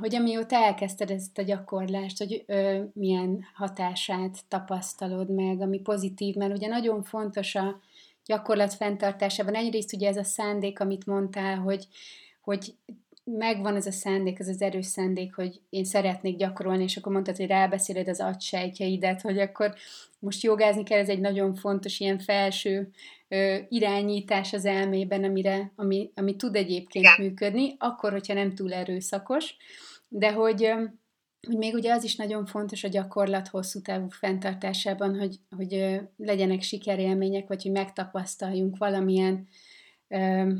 hogy 0.00 0.14
amióta 0.14 0.56
elkezdted 0.56 1.10
ezt 1.10 1.38
a 1.38 1.42
gyakorlást, 1.42 2.18
hogy 2.18 2.44
ö, 2.46 2.82
milyen 2.92 3.46
hatását 3.54 4.38
tapasztalod 4.48 5.30
meg, 5.30 5.60
ami 5.60 5.80
pozitív, 5.80 6.34
mert 6.34 6.52
ugye 6.52 6.68
nagyon 6.68 7.02
fontos 7.02 7.54
a 7.54 7.80
gyakorlat 8.24 8.74
fenntartásában. 8.74 9.54
Egyrészt 9.54 9.92
ugye 9.92 10.08
ez 10.08 10.16
a 10.16 10.24
szándék, 10.24 10.80
amit 10.80 11.06
mondtál, 11.06 11.56
hogy, 11.56 11.86
hogy 12.40 12.74
megvan 13.30 13.76
ez 13.76 13.86
a 13.86 13.90
szándék, 13.90 14.38
ez 14.38 14.48
az 14.48 14.62
erős 14.62 14.86
szándék, 14.86 15.34
hogy 15.34 15.60
én 15.70 15.84
szeretnék 15.84 16.36
gyakorolni, 16.36 16.82
és 16.82 16.96
akkor 16.96 17.12
mondtad, 17.12 17.36
hogy 17.36 17.46
rábeszéled 17.46 18.08
az 18.08 18.20
agysejtjeidet, 18.20 19.20
hogy 19.20 19.38
akkor 19.38 19.74
most 20.18 20.42
jogázni 20.42 20.82
kell, 20.82 20.98
ez 20.98 21.08
egy 21.08 21.20
nagyon 21.20 21.54
fontos 21.54 22.00
ilyen 22.00 22.18
felső 22.18 22.90
ö, 23.28 23.56
irányítás 23.68 24.52
az 24.52 24.64
elmében, 24.64 25.24
amire, 25.24 25.72
ami, 25.76 26.10
ami 26.14 26.36
tud 26.36 26.56
egyébként 26.56 27.04
Igen. 27.04 27.14
működni, 27.18 27.74
akkor, 27.78 28.12
hogyha 28.12 28.34
nem 28.34 28.54
túl 28.54 28.72
erőszakos, 28.72 29.56
de 30.08 30.32
hogy, 30.32 30.64
ö, 30.64 30.84
hogy 31.46 31.56
még 31.56 31.74
ugye 31.74 31.92
az 31.92 32.04
is 32.04 32.16
nagyon 32.16 32.46
fontos 32.46 32.84
a 32.84 32.88
gyakorlat 32.88 33.48
hosszú 33.48 33.80
távú 33.80 34.08
fenntartásában, 34.08 35.18
hogy, 35.18 35.36
hogy 35.56 36.00
legyenek 36.16 36.62
sikerélmények, 36.62 37.48
vagy 37.48 37.62
hogy 37.62 37.72
megtapasztaljunk 37.72 38.76
valamilyen 38.76 39.48
ö, 40.08 40.52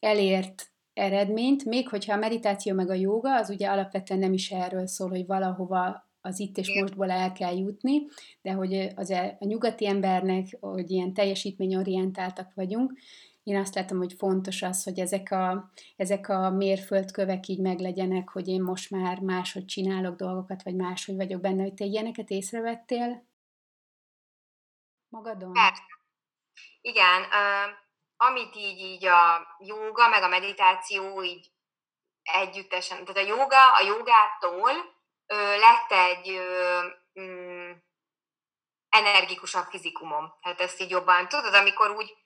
elért 0.00 0.71
eredményt, 0.94 1.64
még 1.64 1.88
hogyha 1.88 2.12
a 2.12 2.18
meditáció 2.18 2.74
meg 2.74 2.90
a 2.90 2.94
jóga, 2.94 3.36
az 3.36 3.50
ugye 3.50 3.68
alapvetően 3.68 4.20
nem 4.20 4.32
is 4.32 4.50
erről 4.50 4.86
szól, 4.86 5.08
hogy 5.08 5.26
valahova 5.26 6.10
az 6.20 6.40
itt 6.40 6.56
és 6.56 6.80
mostból 6.80 7.10
el 7.10 7.32
kell 7.32 7.56
jutni, 7.56 8.06
de 8.42 8.52
hogy 8.52 8.92
az 8.96 9.10
e, 9.10 9.36
a 9.40 9.44
nyugati 9.44 9.86
embernek, 9.86 10.56
hogy 10.60 10.90
ilyen 10.90 11.14
teljesítményorientáltak 11.14 12.54
vagyunk, 12.54 12.92
én 13.42 13.56
azt 13.56 13.74
látom, 13.74 13.98
hogy 13.98 14.12
fontos 14.12 14.62
az, 14.62 14.82
hogy 14.82 14.98
ezek 14.98 15.30
a, 15.30 15.70
ezek 15.96 16.28
a 16.28 16.50
mérföldkövek 16.50 17.48
így 17.48 17.60
meglegyenek, 17.60 18.28
hogy 18.28 18.48
én 18.48 18.62
most 18.62 18.90
már 18.90 19.18
máshogy 19.18 19.64
csinálok 19.64 20.16
dolgokat, 20.16 20.62
vagy 20.62 20.74
máshogy 20.74 21.16
vagyok 21.16 21.40
benne, 21.40 21.62
hogy 21.62 21.74
te 21.74 21.84
ilyeneket 21.84 22.30
észrevettél 22.30 23.26
magadon? 25.08 25.52
Persze. 25.52 25.82
Igen, 26.80 27.20
uh, 27.20 27.82
amit 28.26 28.56
így, 28.56 28.78
így 28.78 29.06
a 29.06 29.56
jóga, 29.58 30.08
meg 30.08 30.22
a 30.22 30.28
meditáció 30.28 31.22
így 31.22 31.50
együttesen, 32.22 33.04
tehát 33.04 33.28
a 33.28 33.34
jóga, 33.34 33.72
a 33.72 33.80
jogától 33.80 34.70
ö, 35.26 35.58
lett 35.58 35.92
egy 35.92 36.28
ö, 36.28 36.80
mm, 37.20 37.72
energikusabb 38.88 39.66
fizikumom. 39.68 40.34
Tehát 40.42 40.60
ezt 40.60 40.80
így 40.80 40.90
jobban 40.90 41.28
tudod, 41.28 41.54
amikor 41.54 41.90
úgy, 41.90 42.16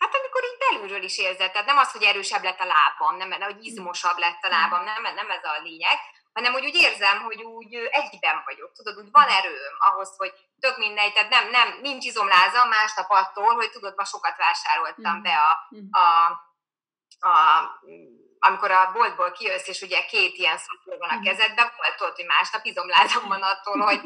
hát 0.00 0.14
amikor 0.14 0.42
így 0.44 0.58
belülről 0.58 1.02
is 1.02 1.18
érzed, 1.18 1.52
tehát 1.52 1.66
nem 1.66 1.78
az, 1.78 1.92
hogy 1.92 2.02
erősebb 2.02 2.42
lett 2.42 2.60
a 2.60 2.64
lábam, 2.64 3.16
nem, 3.16 3.28
nem 3.28 3.40
hogy 3.40 3.64
izmosabb 3.64 4.18
lett 4.18 4.42
a 4.42 4.48
lábam, 4.48 4.84
nem, 4.84 5.02
nem 5.02 5.30
ez 5.30 5.44
a 5.44 5.60
lényeg, 5.62 5.98
hanem 6.38 6.52
hogy 6.52 6.64
úgy 6.64 6.74
érzem, 6.74 7.22
hogy 7.22 7.42
úgy 7.42 7.74
egyben 7.74 8.42
vagyok, 8.44 8.72
tudod, 8.72 8.98
úgy 8.98 9.10
van 9.10 9.28
erőm 9.28 9.76
ahhoz, 9.78 10.16
hogy 10.16 10.32
tök 10.60 10.76
mindegy, 10.76 11.12
tehát 11.12 11.30
nem, 11.30 11.50
nem, 11.50 11.78
nincs 11.80 12.04
izomlázam 12.04 12.68
másnap 12.68 13.10
attól, 13.10 13.54
hogy 13.54 13.70
tudod, 13.70 13.94
ma 13.96 14.04
sokat 14.04 14.36
vásároltam 14.36 15.22
be 15.22 15.34
a, 15.48 15.50
mm. 15.76 15.88
a, 15.90 16.06
a, 17.28 17.34
amikor 18.38 18.70
a 18.70 18.90
boltból 18.92 19.32
kijössz, 19.32 19.68
és 19.68 19.80
ugye 19.80 20.04
két 20.04 20.34
ilyen 20.34 20.58
szakról 20.58 20.98
van 20.98 21.08
a 21.08 21.16
mm. 21.16 21.22
kezedben, 21.22 21.72
volt 21.76 21.96
tudod, 21.96 22.14
hogy 22.14 22.24
másnap 22.26 22.64
izomlázam 22.64 23.28
van 23.28 23.42
attól, 23.42 23.78
hogy 23.80 24.00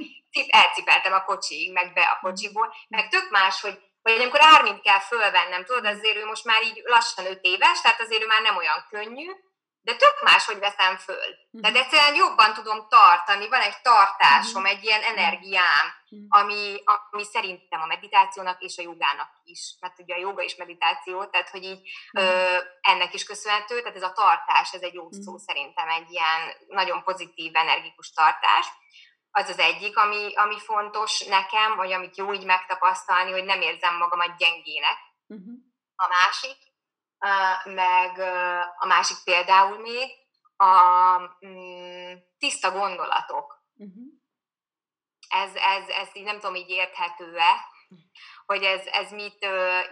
elcipeltem 0.49 1.12
a 1.12 1.25
kocsiig, 1.25 1.73
meg 1.73 1.92
be 1.92 2.03
a 2.03 2.18
kocsiból, 2.21 2.75
meg 2.88 3.09
tök 3.09 3.31
más, 3.31 3.61
hogy 3.61 3.90
vagy 4.03 4.21
amikor 4.21 4.40
Ármint 4.42 4.81
kell 4.81 5.01
fölvennem, 5.01 5.64
tudod, 5.64 5.87
azért 5.87 6.16
ő 6.16 6.25
most 6.25 6.45
már 6.45 6.62
így 6.62 6.83
lassan 6.85 7.27
öt 7.27 7.42
éves, 7.42 7.81
tehát 7.81 8.01
azért 8.01 8.23
ő 8.23 8.27
már 8.27 8.42
nem 8.42 8.57
olyan 8.57 8.87
könnyű, 8.88 9.31
de 9.83 9.97
tök 9.97 10.23
más, 10.23 10.45
hogy 10.45 10.59
veszem 10.59 10.97
föl. 10.97 11.31
Tehát 11.61 11.77
mhm. 11.77 11.83
egyszerűen 11.83 12.14
jobban 12.14 12.55
tudom 12.55 12.88
tartani, 12.88 13.49
van 13.49 13.61
egy 13.61 13.81
tartásom, 13.83 14.66
egy 14.66 14.85
ilyen 14.85 15.03
energiám, 15.03 15.87
mhm. 16.09 16.25
ami, 16.29 16.83
ami 17.11 17.25
szerintem 17.25 17.81
a 17.81 17.87
meditációnak 17.87 18.62
és 18.62 18.79
a 18.79 18.83
jogának 18.83 19.31
is, 19.45 19.77
mert 19.81 19.99
ugye 19.99 20.14
a 20.14 20.18
joga 20.18 20.42
is 20.42 20.57
meditáció, 20.57 21.25
tehát 21.25 21.49
hogy 21.51 21.64
így 21.64 21.90
mhm. 22.12 22.25
ö, 22.25 22.59
ennek 22.81 23.14
is 23.14 23.25
köszönhető, 23.25 23.81
tehát 23.81 23.97
ez 23.97 24.03
a 24.03 24.12
tartás, 24.12 24.73
ez 24.73 24.83
egy 24.83 24.95
jó 24.95 25.09
szó 25.11 25.38
szerintem, 25.38 25.88
egy 25.88 26.11
ilyen 26.11 26.40
nagyon 26.68 27.03
pozitív, 27.03 27.57
energikus 27.57 28.12
tartás. 28.12 28.66
Az 29.35 29.49
az 29.49 29.59
egyik, 29.59 29.97
ami, 29.97 30.35
ami 30.35 30.59
fontos 30.59 31.25
nekem, 31.25 31.77
vagy 31.77 31.92
amit 31.92 32.16
jó 32.16 32.33
így 32.33 32.45
megtapasztalni, 32.45 33.31
hogy 33.31 33.45
nem 33.45 33.61
érzem 33.61 33.97
magamat 33.97 34.37
gyengének. 34.37 34.97
A 35.97 36.09
másik, 36.09 36.72
meg 37.65 38.19
a 38.79 38.87
másik 38.87 39.17
például 39.25 39.79
még 39.79 40.11
a 40.57 41.19
mm, 41.47 42.13
tiszta 42.39 42.71
gondolatok. 42.71 43.65
Uh-huh. 43.75 44.05
Ez, 45.29 45.55
ez, 45.55 45.89
ez 45.89 46.09
így 46.13 46.25
nem 46.25 46.39
tudom, 46.39 46.55
így 46.55 46.71
érthető-e, 46.71 47.55
hogy 48.47 48.63
ez, 48.63 48.87
ez 48.87 49.11
mit 49.11 49.39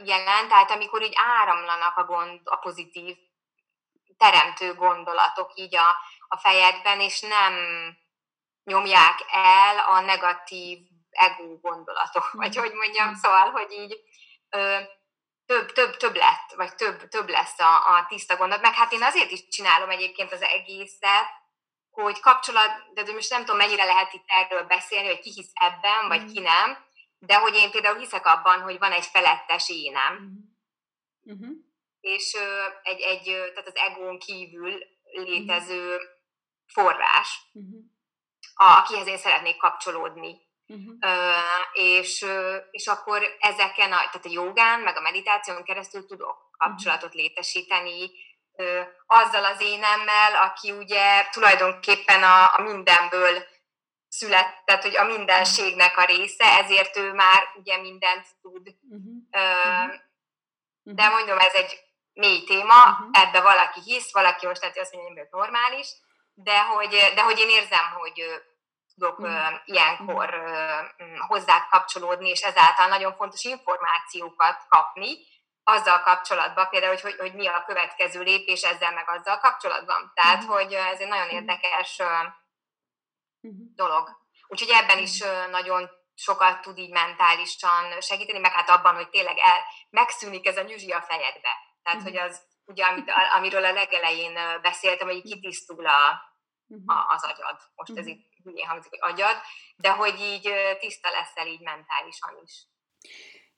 jelent. 0.05 0.49
Tehát 0.49 0.71
amikor 0.71 1.03
így 1.03 1.15
áramlanak 1.17 1.97
a, 1.97 2.05
gond, 2.05 2.41
a 2.45 2.57
pozitív 2.57 3.17
teremtő 4.17 4.75
gondolatok 4.75 5.53
így 5.55 5.77
a, 5.77 5.89
a 6.29 6.37
fejedben, 6.37 7.01
és 7.01 7.21
nem 7.21 7.55
nyomják 8.65 9.25
el 9.31 9.79
a 9.79 10.01
negatív 10.01 10.79
ego 11.11 11.59
gondolatok, 11.61 12.33
vagy 12.33 12.57
hogy 12.57 12.73
mondjam, 12.73 13.15
szóval, 13.15 13.51
hogy 13.51 13.73
így 13.73 14.01
több, 15.51 15.73
több, 15.73 15.97
több 15.97 16.15
lett, 16.15 16.53
vagy 16.57 16.75
több, 16.75 17.09
több 17.09 17.29
lesz 17.29 17.59
a, 17.59 17.97
a 17.97 18.07
tiszta 18.09 18.37
gondolat. 18.37 18.63
Meg 18.63 18.75
hát 18.75 18.93
én 18.93 19.03
azért 19.03 19.31
is 19.31 19.49
csinálom 19.49 19.91
egyébként 19.91 20.33
az 20.33 20.43
egészet, 20.43 21.29
hogy 21.91 22.21
kapcsolat, 22.21 22.71
de 22.95 23.13
most 23.13 23.31
nem 23.31 23.41
tudom, 23.41 23.57
mennyire 23.57 23.85
lehet 23.85 24.13
itt 24.13 24.25
erről 24.27 24.63
beszélni, 24.63 25.07
hogy 25.07 25.21
ki 25.21 25.31
hisz 25.31 25.51
ebben, 25.55 26.09
vagy 26.09 26.33
ki 26.33 26.41
nem, 26.41 26.85
de 27.19 27.35
hogy 27.35 27.55
én 27.55 27.71
például 27.71 27.99
hiszek 27.99 28.27
abban, 28.27 28.61
hogy 28.61 28.79
van 28.79 28.93
egy 28.93 29.05
felettes 29.05 29.69
énem, 29.69 30.31
uh-huh. 31.23 31.49
és 32.01 32.37
egy, 32.83 33.01
egy, 33.01 33.25
tehát 33.25 33.67
az 33.67 33.77
egón 33.77 34.19
kívül 34.19 34.79
létező 35.13 35.99
forrás, 36.67 37.51
uh-huh. 37.53 37.81
akihez 38.55 39.07
én 39.07 39.19
szeretnék 39.19 39.57
kapcsolódni. 39.57 40.49
Uh-huh. 40.71 40.95
Uh, 41.01 41.83
és, 41.83 42.27
és 42.71 42.87
akkor 42.87 43.37
ezeken, 43.39 43.93
a, 43.93 43.97
tehát 43.97 44.25
a 44.25 44.31
jogán, 44.31 44.81
meg 44.81 44.97
a 44.97 45.01
meditáción 45.01 45.65
keresztül 45.65 46.07
tudok 46.07 46.37
kapcsolatot 46.59 47.15
létesíteni 47.15 48.11
azzal 49.07 49.45
az 49.45 49.61
énemmel, 49.61 50.35
aki 50.43 50.71
ugye 50.71 51.27
tulajdonképpen 51.31 52.23
a, 52.23 52.55
a 52.55 52.61
mindenből 52.63 53.45
született, 54.09 54.83
hogy 54.83 54.97
a 54.97 55.05
mindenségnek 55.05 55.97
a 55.97 56.05
része, 56.05 56.45
ezért 56.45 56.97
ő 56.97 57.13
már 57.13 57.43
ugye 57.55 57.77
mindent 57.77 58.27
tud. 58.43 58.75
Uh-huh. 58.91 59.13
Uh, 59.31 59.95
de 60.83 61.09
mondom, 61.09 61.39
ez 61.39 61.53
egy 61.53 61.79
mély 62.13 62.45
téma, 62.45 62.85
uh-huh. 62.85 63.09
ebbe 63.13 63.41
valaki 63.41 63.81
hisz, 63.81 64.13
valaki 64.13 64.47
most 64.47 64.61
lehet, 64.61 64.77
hogy 64.77 64.85
azt 64.85 64.95
mondja, 64.95 65.23
hogy 65.23 65.41
normális, 65.41 65.89
de 66.35 66.63
hogy, 66.63 67.13
de 67.15 67.23
hogy 67.23 67.39
én 67.39 67.49
érzem, 67.49 67.91
hogy 67.99 68.43
tudok 69.01 69.19
uh-huh. 69.19 69.61
ilyenkor 69.65 70.43
hozzá 71.19 71.67
kapcsolódni, 71.71 72.29
és 72.29 72.41
ezáltal 72.41 72.89
nagyon 72.89 73.15
fontos 73.15 73.45
információkat 73.45 74.65
kapni, 74.69 75.09
azzal 75.63 76.01
kapcsolatban, 76.01 76.69
például, 76.69 76.93
hogy, 76.93 77.03
hogy, 77.03 77.17
hogy 77.19 77.35
mi 77.35 77.47
a 77.47 77.65
következő 77.67 78.23
lépés 78.23 78.63
ezzel 78.63 78.93
meg 78.93 79.09
azzal 79.09 79.39
kapcsolatban. 79.39 80.13
Tehát, 80.15 80.43
uh-huh. 80.43 80.57
hogy 80.57 80.73
ez 80.73 81.01
egy 81.01 81.09
nagyon 81.09 81.29
érdekes 81.29 81.99
uh, 81.99 82.09
dolog. 83.75 84.19
Úgyhogy 84.47 84.71
ebben 84.71 84.99
is 84.99 85.23
nagyon 85.51 85.91
sokat 86.15 86.61
tud 86.61 86.79
így 86.79 86.91
mentálisan 86.91 88.01
segíteni, 88.01 88.39
meg 88.39 88.53
hát 88.53 88.69
abban, 88.69 88.95
hogy 88.95 89.09
tényleg 89.09 89.39
el, 89.39 89.65
megszűnik 89.91 90.47
ez 90.47 90.57
a 90.57 90.63
nyüzsi 90.63 90.91
a 90.91 91.01
fejedbe. 91.03 91.49
Tehát, 91.83 92.03
hogy 92.03 92.17
az, 92.17 92.43
ugye, 92.65 92.85
amit, 92.85 93.13
amiről 93.37 93.65
a 93.65 93.73
legelején 93.73 94.61
beszéltem, 94.63 95.09
hogy 95.09 95.23
kitisztul 95.23 95.87
a, 95.87 96.09
a, 96.87 96.95
az 97.09 97.25
agyad. 97.25 97.61
Most 97.75 97.99
ez 97.99 98.07
itt 98.07 98.30
hülyén 98.45 98.67
hangzik, 98.67 98.91
hogy 98.91 99.13
agyad, 99.13 99.37
de 99.77 99.91
hogy 99.91 100.21
így 100.21 100.49
tiszta 100.81 101.09
leszel 101.11 101.47
így 101.47 101.61
mentálisan 101.61 102.41
is. 102.45 102.67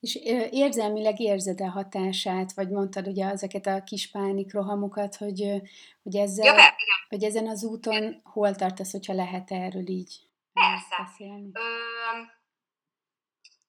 És 0.01 0.15
érzelmileg 0.51 1.21
érzed 1.21 1.61
a 1.61 1.71
hatását, 1.71 2.53
vagy 2.53 2.69
mondtad 2.69 3.07
ugye 3.07 3.27
ezeket 3.27 3.67
a 3.67 3.83
kis 3.83 4.11
pánikrohamokat, 4.11 5.17
hogy, 5.17 5.63
hogy, 6.03 6.17
ezzel, 6.17 6.57
ja, 6.57 6.75
hogy 7.09 7.23
ezen 7.25 7.49
az 7.49 7.65
úton 7.65 8.21
hol 8.25 8.55
tartasz, 8.55 8.93
hogyha 8.93 9.13
lehet 9.13 9.51
erről 9.51 9.89
így 9.89 10.15
Persze. 10.53 10.97
beszélni? 10.99 11.51
Ö, 11.53 11.63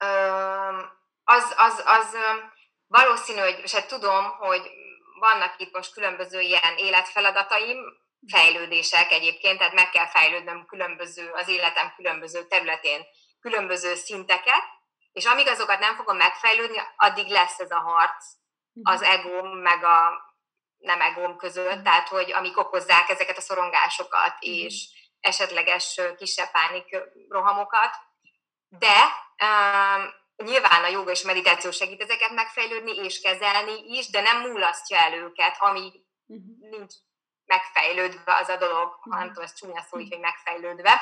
ö, 0.05 0.07
az, 1.23 1.53
az, 1.57 1.83
az 1.85 2.15
valószínű, 2.87 3.39
hogy, 3.39 3.71
hát 3.71 3.87
tudom, 3.87 4.25
hogy 4.25 4.71
vannak 5.19 5.55
itt 5.57 5.73
most 5.73 5.93
különböző 5.93 6.39
ilyen 6.39 6.77
életfeladataim, 6.77 7.77
fejlődések 8.31 9.11
egyébként, 9.11 9.57
tehát 9.57 9.73
meg 9.73 9.89
kell 9.89 10.07
fejlődnöm 10.07 10.65
különböző, 10.65 11.31
az 11.31 11.47
életem 11.47 11.93
különböző 11.95 12.47
területén 12.47 13.01
különböző 13.39 13.95
szinteket, 13.95 14.63
és 15.11 15.25
amíg 15.25 15.47
azokat 15.47 15.79
nem 15.79 15.95
fogom 15.95 16.17
megfejlődni, 16.17 16.77
addig 16.95 17.27
lesz 17.27 17.59
ez 17.59 17.71
a 17.71 17.79
harc 17.79 18.25
az 18.83 19.01
mhm. 19.01 19.09
egóm 19.09 19.57
meg 19.57 19.83
a 19.83 20.21
nem 20.77 21.01
egóm 21.01 21.37
között, 21.37 21.75
mhm. 21.75 21.83
tehát 21.83 22.07
hogy 22.07 22.31
amik 22.31 22.57
okozzák 22.57 23.09
ezeket 23.09 23.37
a 23.37 23.41
szorongásokat 23.41 24.33
mhm. 24.39 24.51
és 24.51 24.87
esetleges 25.19 26.01
kisebb 26.17 26.51
pánik 26.51 26.97
rohamokat, 27.29 27.95
de 28.67 29.01
um, 29.43 30.13
nyilván 30.45 30.83
a 30.83 30.87
joga 30.87 31.11
és 31.11 31.21
meditáció 31.21 31.71
segít 31.71 32.01
ezeket 32.01 32.31
megfejlődni 32.31 32.95
és 32.95 33.21
kezelni 33.21 33.97
is, 33.97 34.09
de 34.09 34.21
nem 34.21 34.41
múlasztja 34.41 34.97
el 34.97 35.13
őket, 35.13 35.55
ami 35.59 35.91
nincs 36.59 36.93
megfejlődve 37.45 38.35
az 38.35 38.49
a 38.49 38.57
dolog, 38.57 38.97
ha 39.01 39.17
nem 39.17 39.27
tudom, 39.27 39.43
ez 39.43 39.53
csúnya 39.53 39.81
szó, 39.81 39.97
hogy 39.97 40.19
megfejlődve, 40.19 41.01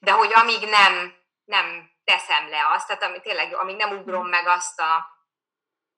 de 0.00 0.12
hogy 0.12 0.32
amíg 0.34 0.68
nem, 0.68 1.14
nem 1.44 1.90
teszem 2.04 2.48
le 2.48 2.68
azt, 2.68 2.86
tehát 2.86 3.02
ami, 3.02 3.20
tényleg, 3.20 3.54
amíg 3.54 3.76
nem 3.76 3.98
ugrom 3.98 4.28
meg 4.28 4.46
azt 4.46 4.80
a, 4.80 5.06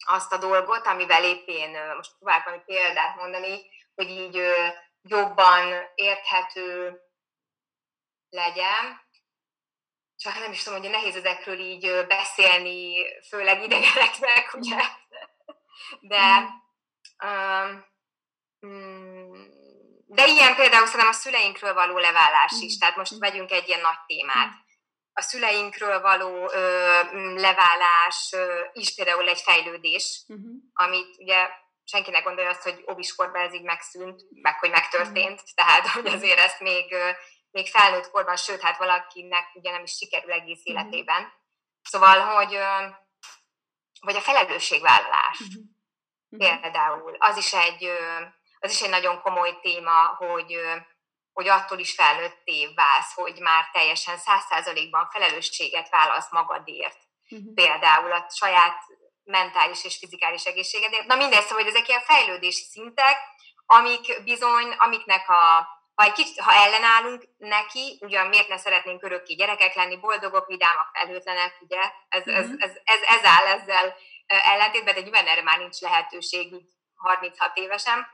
azt 0.06 0.32
a 0.32 0.36
dolgot, 0.36 0.86
amivel 0.86 1.24
épp 1.24 1.46
én 1.46 1.78
most 1.96 2.16
próbálok 2.18 2.44
valami 2.44 2.62
példát 2.62 3.16
mondani, 3.16 3.60
hogy 3.94 4.10
így 4.10 4.42
jobban 5.02 5.90
érthető 5.94 7.00
legyen, 8.30 9.02
csak 10.16 10.38
nem 10.38 10.52
is 10.52 10.62
tudom, 10.62 10.80
hogy 10.80 10.90
nehéz 10.90 11.16
ezekről 11.16 11.58
így 11.58 12.06
beszélni, 12.06 13.06
főleg 13.28 13.62
idegeneknek, 13.62 14.54
ugye? 14.54 14.76
De, 16.00 16.48
um, 17.24 17.84
de 20.14 20.26
ilyen 20.26 20.54
például 20.54 20.86
szerintem 20.86 21.08
a 21.08 21.12
szüleinkről 21.12 21.74
való 21.74 21.98
leválás 21.98 22.52
is, 22.60 22.78
tehát 22.78 22.96
most 22.96 23.18
vegyünk 23.18 23.50
egy 23.50 23.68
ilyen 23.68 23.80
nagy 23.80 23.98
témát. 24.06 24.52
A 25.12 25.20
szüleinkről 25.20 26.00
való 26.00 26.50
ö, 26.52 27.00
leválás 27.34 28.30
ö, 28.32 28.60
is 28.72 28.94
például 28.94 29.28
egy 29.28 29.40
fejlődés, 29.40 30.24
uh-huh. 30.28 30.46
amit 30.72 31.16
ugye 31.18 31.48
senki 31.84 32.10
ne 32.10 32.20
gondolja 32.20 32.50
azt, 32.50 32.62
hogy 32.62 32.84
óviskorban 32.92 33.42
ez 33.42 33.54
így 33.54 33.62
megszűnt, 33.62 34.22
meg 34.42 34.58
hogy 34.58 34.70
megtörtént, 34.70 35.40
uh-huh. 35.40 35.54
tehát 35.54 35.86
hogy 35.86 36.06
azért 36.06 36.38
ezt 36.38 36.60
még 36.60 36.94
még 37.54 37.70
felnőtt 37.70 38.10
korban, 38.10 38.36
sőt, 38.36 38.60
hát 38.60 38.78
valakinek 38.78 39.54
ugye 39.54 39.70
nem 39.70 39.82
is 39.82 39.92
sikerül 39.96 40.32
egész 40.32 40.60
mm-hmm. 40.70 40.78
életében. 40.78 41.32
Szóval, 41.82 42.18
hogy 42.20 42.58
vagy 44.00 44.16
a 44.16 44.20
felelősségvállalás 44.20 45.38
mm-hmm. 45.42 46.60
például, 46.60 47.16
az 47.18 47.36
is 47.36 47.52
egy, 47.52 47.90
az 48.64 48.70
is 48.70 48.80
egy 48.80 48.90
nagyon 48.90 49.20
komoly 49.20 49.58
téma, 49.60 50.06
hogy, 50.16 50.60
hogy 51.32 51.48
attól 51.48 51.78
is 51.78 51.94
felnőtté 51.94 52.72
válsz, 52.74 53.14
hogy 53.14 53.38
már 53.38 53.68
teljesen 53.72 54.16
száz 54.18 54.44
százalékban 54.48 55.08
felelősséget 55.10 55.88
vállalsz 55.90 56.30
magadért. 56.30 56.98
Mm-hmm. 57.34 57.54
Például 57.54 58.12
a 58.12 58.26
saját 58.30 58.78
mentális 59.24 59.84
és 59.84 59.96
fizikális 59.96 60.44
egészségedért. 60.44 61.06
Na 61.06 61.16
mindegy, 61.16 61.42
szóval, 61.42 61.62
hogy 61.64 61.72
ezek 61.74 61.88
ilyen 61.88 62.00
fejlődési 62.00 62.64
szintek, 62.64 63.16
amik 63.66 64.22
bizony, 64.24 64.74
amiknek 64.78 65.28
a 65.28 65.72
ha, 65.94 66.04
egy 66.04 66.12
kicsit, 66.12 66.40
ha 66.40 66.52
ellenállunk 66.52 67.24
neki, 67.36 67.98
ugyan 68.00 68.26
miért 68.26 68.48
ne 68.48 68.56
szeretnénk 68.56 69.02
örökké 69.02 69.34
gyerekek 69.34 69.74
lenni, 69.74 69.96
boldogok, 69.96 70.46
vidámak, 70.46 70.90
felhőtlenek, 70.92 71.56
ugye, 71.60 71.80
ez, 72.08 72.22
mm-hmm. 72.22 72.36
ez, 72.36 72.50
ez, 72.58 72.70
ez, 72.84 73.00
ez 73.02 73.24
áll 73.24 73.46
ezzel 73.46 73.94
ellentétben, 74.26 74.94
de 74.94 75.00
nyilván 75.00 75.26
erre 75.26 75.42
már 75.42 75.58
nincs 75.58 75.80
lehetőség 75.80 76.52
így 76.52 76.70
36 76.94 77.56
évesen. 77.56 78.06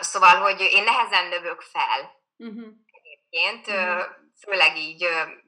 Szóval, 0.00 0.40
hogy 0.40 0.60
én 0.60 0.84
nehezen 0.84 1.26
növök 1.26 1.60
fel 1.60 2.14
mm-hmm. 2.44 2.68
egyébként, 2.90 3.70
mm-hmm. 3.70 4.00
főleg 4.40 4.76
így, 4.76 4.98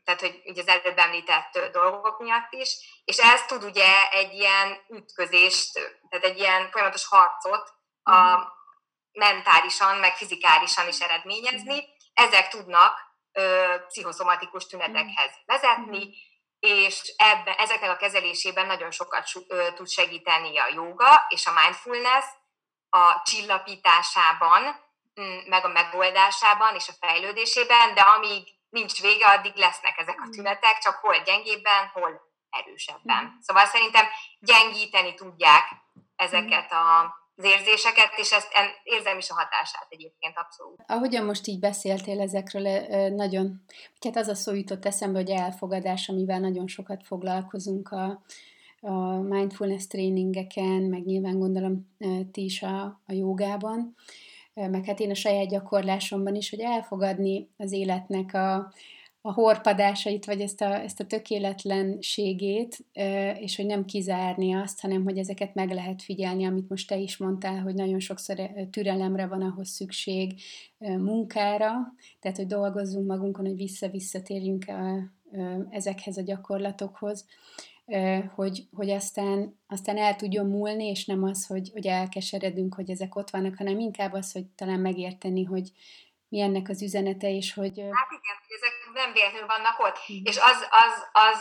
tehát 0.04 0.20
hogy 0.20 0.40
így 0.44 0.58
az 0.58 0.68
előbb 0.68 0.98
említett 0.98 1.70
dolgok 1.72 2.18
miatt 2.18 2.52
is, 2.52 3.00
és 3.04 3.18
ez 3.18 3.44
tud 3.44 3.64
ugye 3.64 4.10
egy 4.10 4.32
ilyen 4.32 4.78
ütközést, 4.88 5.72
tehát 6.08 6.24
egy 6.24 6.38
ilyen 6.38 6.70
folyamatos 6.70 7.06
harcot 7.06 7.72
a, 8.02 8.20
mm-hmm 8.20 8.56
mentálisan, 9.18 9.96
meg 9.96 10.16
fizikálisan 10.16 10.88
is 10.88 11.00
eredményezni. 11.00 11.84
Ezek 12.14 12.48
tudnak 12.48 13.00
ö, 13.32 13.74
pszichoszomatikus 13.88 14.66
tünetekhez 14.66 15.30
vezetni, 15.46 16.14
és 16.58 17.14
ebben, 17.16 17.54
ezeknek 17.54 17.90
a 17.90 17.96
kezelésében 17.96 18.66
nagyon 18.66 18.90
sokat 18.90 19.28
ö, 19.48 19.66
tud 19.74 19.88
segíteni 19.88 20.58
a 20.58 20.68
joga 20.74 21.26
és 21.28 21.46
a 21.46 21.52
mindfulness 21.62 22.24
a 22.90 23.22
csillapításában, 23.24 24.62
mm, 25.20 25.38
meg 25.48 25.64
a 25.64 25.68
megoldásában 25.68 26.74
és 26.74 26.88
a 26.88 27.06
fejlődésében, 27.06 27.94
de 27.94 28.00
amíg 28.00 28.48
nincs 28.70 29.00
vége, 29.00 29.26
addig 29.26 29.56
lesznek 29.56 29.98
ezek 29.98 30.20
a 30.20 30.28
tünetek, 30.30 30.78
csak 30.78 30.94
hol 30.94 31.22
gyengébben, 31.24 31.90
hol 31.92 32.20
erősebben. 32.50 33.38
Szóval 33.40 33.66
szerintem 33.66 34.06
gyengíteni 34.40 35.14
tudják 35.14 35.68
ezeket 36.16 36.72
a 36.72 37.16
az 37.38 37.44
érzéseket, 37.44 38.10
és 38.16 38.32
ezt 38.32 38.48
érzem 38.82 39.18
is 39.18 39.30
a 39.30 39.34
hatását 39.34 39.86
egyébként 39.88 40.36
abszolút. 40.36 40.82
Ahogyan 40.86 41.24
most 41.24 41.46
így 41.46 41.58
beszéltél 41.58 42.20
ezekről, 42.20 42.86
nagyon, 43.08 43.64
hát 44.00 44.16
az 44.16 44.28
a 44.28 44.34
szó 44.34 44.54
jutott 44.54 44.84
eszembe, 44.84 45.18
hogy 45.18 45.30
elfogadás, 45.30 46.08
amivel 46.08 46.38
nagyon 46.38 46.66
sokat 46.66 47.06
foglalkozunk 47.06 47.88
a, 47.88 48.22
a 48.80 49.18
mindfulness 49.20 49.86
tréningeken, 49.86 50.82
meg 50.82 51.04
nyilván 51.04 51.38
gondolom 51.38 51.88
ti 52.32 52.44
is 52.44 52.62
a, 52.62 53.00
a 53.06 53.12
jogában, 53.12 53.94
meg 54.54 54.84
hát 54.84 55.00
én 55.00 55.10
a 55.10 55.14
saját 55.14 55.48
gyakorlásomban 55.48 56.34
is, 56.34 56.50
hogy 56.50 56.60
elfogadni 56.60 57.48
az 57.56 57.72
életnek 57.72 58.34
a, 58.34 58.72
a 59.20 59.32
horpadásait, 59.32 60.24
vagy 60.24 60.40
ezt 60.40 60.60
a, 60.60 60.82
ezt 60.82 61.00
a 61.00 61.06
tökéletlenségét, 61.06 62.84
és 63.38 63.56
hogy 63.56 63.66
nem 63.66 63.84
kizárni 63.84 64.54
azt, 64.54 64.80
hanem 64.80 65.04
hogy 65.04 65.18
ezeket 65.18 65.54
meg 65.54 65.70
lehet 65.70 66.02
figyelni, 66.02 66.44
amit 66.44 66.68
most 66.68 66.88
te 66.88 66.96
is 66.96 67.16
mondtál, 67.16 67.60
hogy 67.60 67.74
nagyon 67.74 68.00
sokszor 68.00 68.50
türelemre 68.70 69.26
van 69.26 69.42
ahhoz 69.42 69.68
szükség 69.68 70.40
munkára, 70.78 71.72
tehát 72.20 72.36
hogy 72.36 72.46
dolgozzunk 72.46 73.06
magunkon, 73.06 73.46
hogy 73.46 73.56
vissza-vissza 73.56 74.22
térjünk 74.22 74.64
ezekhez 75.70 76.16
a 76.16 76.22
gyakorlatokhoz, 76.22 77.26
hogy, 78.34 78.62
hogy 78.76 78.90
aztán, 78.90 79.60
aztán 79.66 79.98
el 79.98 80.16
tudjon 80.16 80.46
múlni, 80.46 80.86
és 80.86 81.04
nem 81.04 81.22
az, 81.22 81.46
hogy, 81.46 81.70
hogy 81.72 81.86
elkeseredünk, 81.86 82.74
hogy 82.74 82.90
ezek 82.90 83.16
ott 83.16 83.30
vannak, 83.30 83.54
hanem 83.56 83.78
inkább 83.78 84.12
az, 84.12 84.32
hogy 84.32 84.46
talán 84.46 84.80
megérteni, 84.80 85.44
hogy, 85.44 85.70
mi 86.28 86.40
ennek 86.40 86.68
az 86.68 86.82
üzenete, 86.82 87.28
és 87.28 87.54
hogy... 87.54 87.76
Hát 88.00 88.10
igen, 88.18 88.36
hogy 88.42 88.54
ezek 88.58 88.74
nem 88.92 89.12
véletlenül 89.12 89.46
vannak 89.46 89.78
ott. 89.78 89.98
Mm. 90.12 90.24
És 90.24 90.36
az, 90.36 90.58
az, 90.84 90.94
az, 91.12 91.40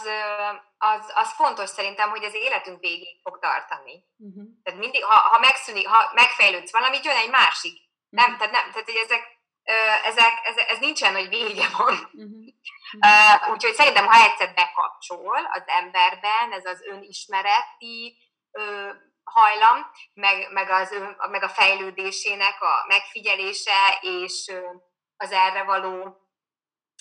az, 0.77 1.11
az 1.15 1.29
fontos 1.31 1.69
szerintem, 1.69 2.09
hogy 2.09 2.23
az 2.23 2.33
életünk 2.33 2.79
végig 2.79 3.19
fog 3.23 3.39
tartani. 3.39 4.05
Mm-hmm. 4.23 4.45
Tehát 4.63 4.79
mindig, 4.79 5.03
ha, 5.03 5.17
ha 5.31 5.39
megszűnik, 5.39 5.87
ha 5.87 6.11
megfejlődsz 6.13 6.71
valamit, 6.71 7.05
jön 7.05 7.15
egy 7.15 7.29
másik. 7.29 7.75
Mm-hmm. 7.79 8.17
Nem, 8.19 8.37
tehát, 8.37 8.53
nem, 8.53 8.65
tehát 8.71 8.89
hogy 8.91 9.01
ezek, 9.05 9.23
ezek, 10.11 10.33
ez, 10.43 10.57
ez 10.57 10.79
nincsen, 10.79 11.13
hogy 11.13 11.29
vége 11.29 11.67
van. 11.77 11.95
Mm-hmm. 12.17 12.47
Uh, 12.93 13.51
úgyhogy 13.51 13.73
szerintem, 13.73 14.05
ha 14.07 14.23
egyszer 14.23 14.53
bekapcsol 14.53 15.49
az 15.51 15.63
emberben, 15.65 16.51
ez 16.51 16.65
az 16.65 16.81
önismereti 16.81 18.17
uh, 18.51 18.91
hajlam, 19.23 19.91
meg, 20.13 20.51
meg, 20.51 20.69
az, 20.69 20.95
meg 21.29 21.43
a 21.43 21.49
fejlődésének 21.49 22.61
a 22.61 22.85
megfigyelése 22.87 23.97
és 24.01 24.51
az 25.17 25.31
erre 25.31 25.63
való 25.63 26.17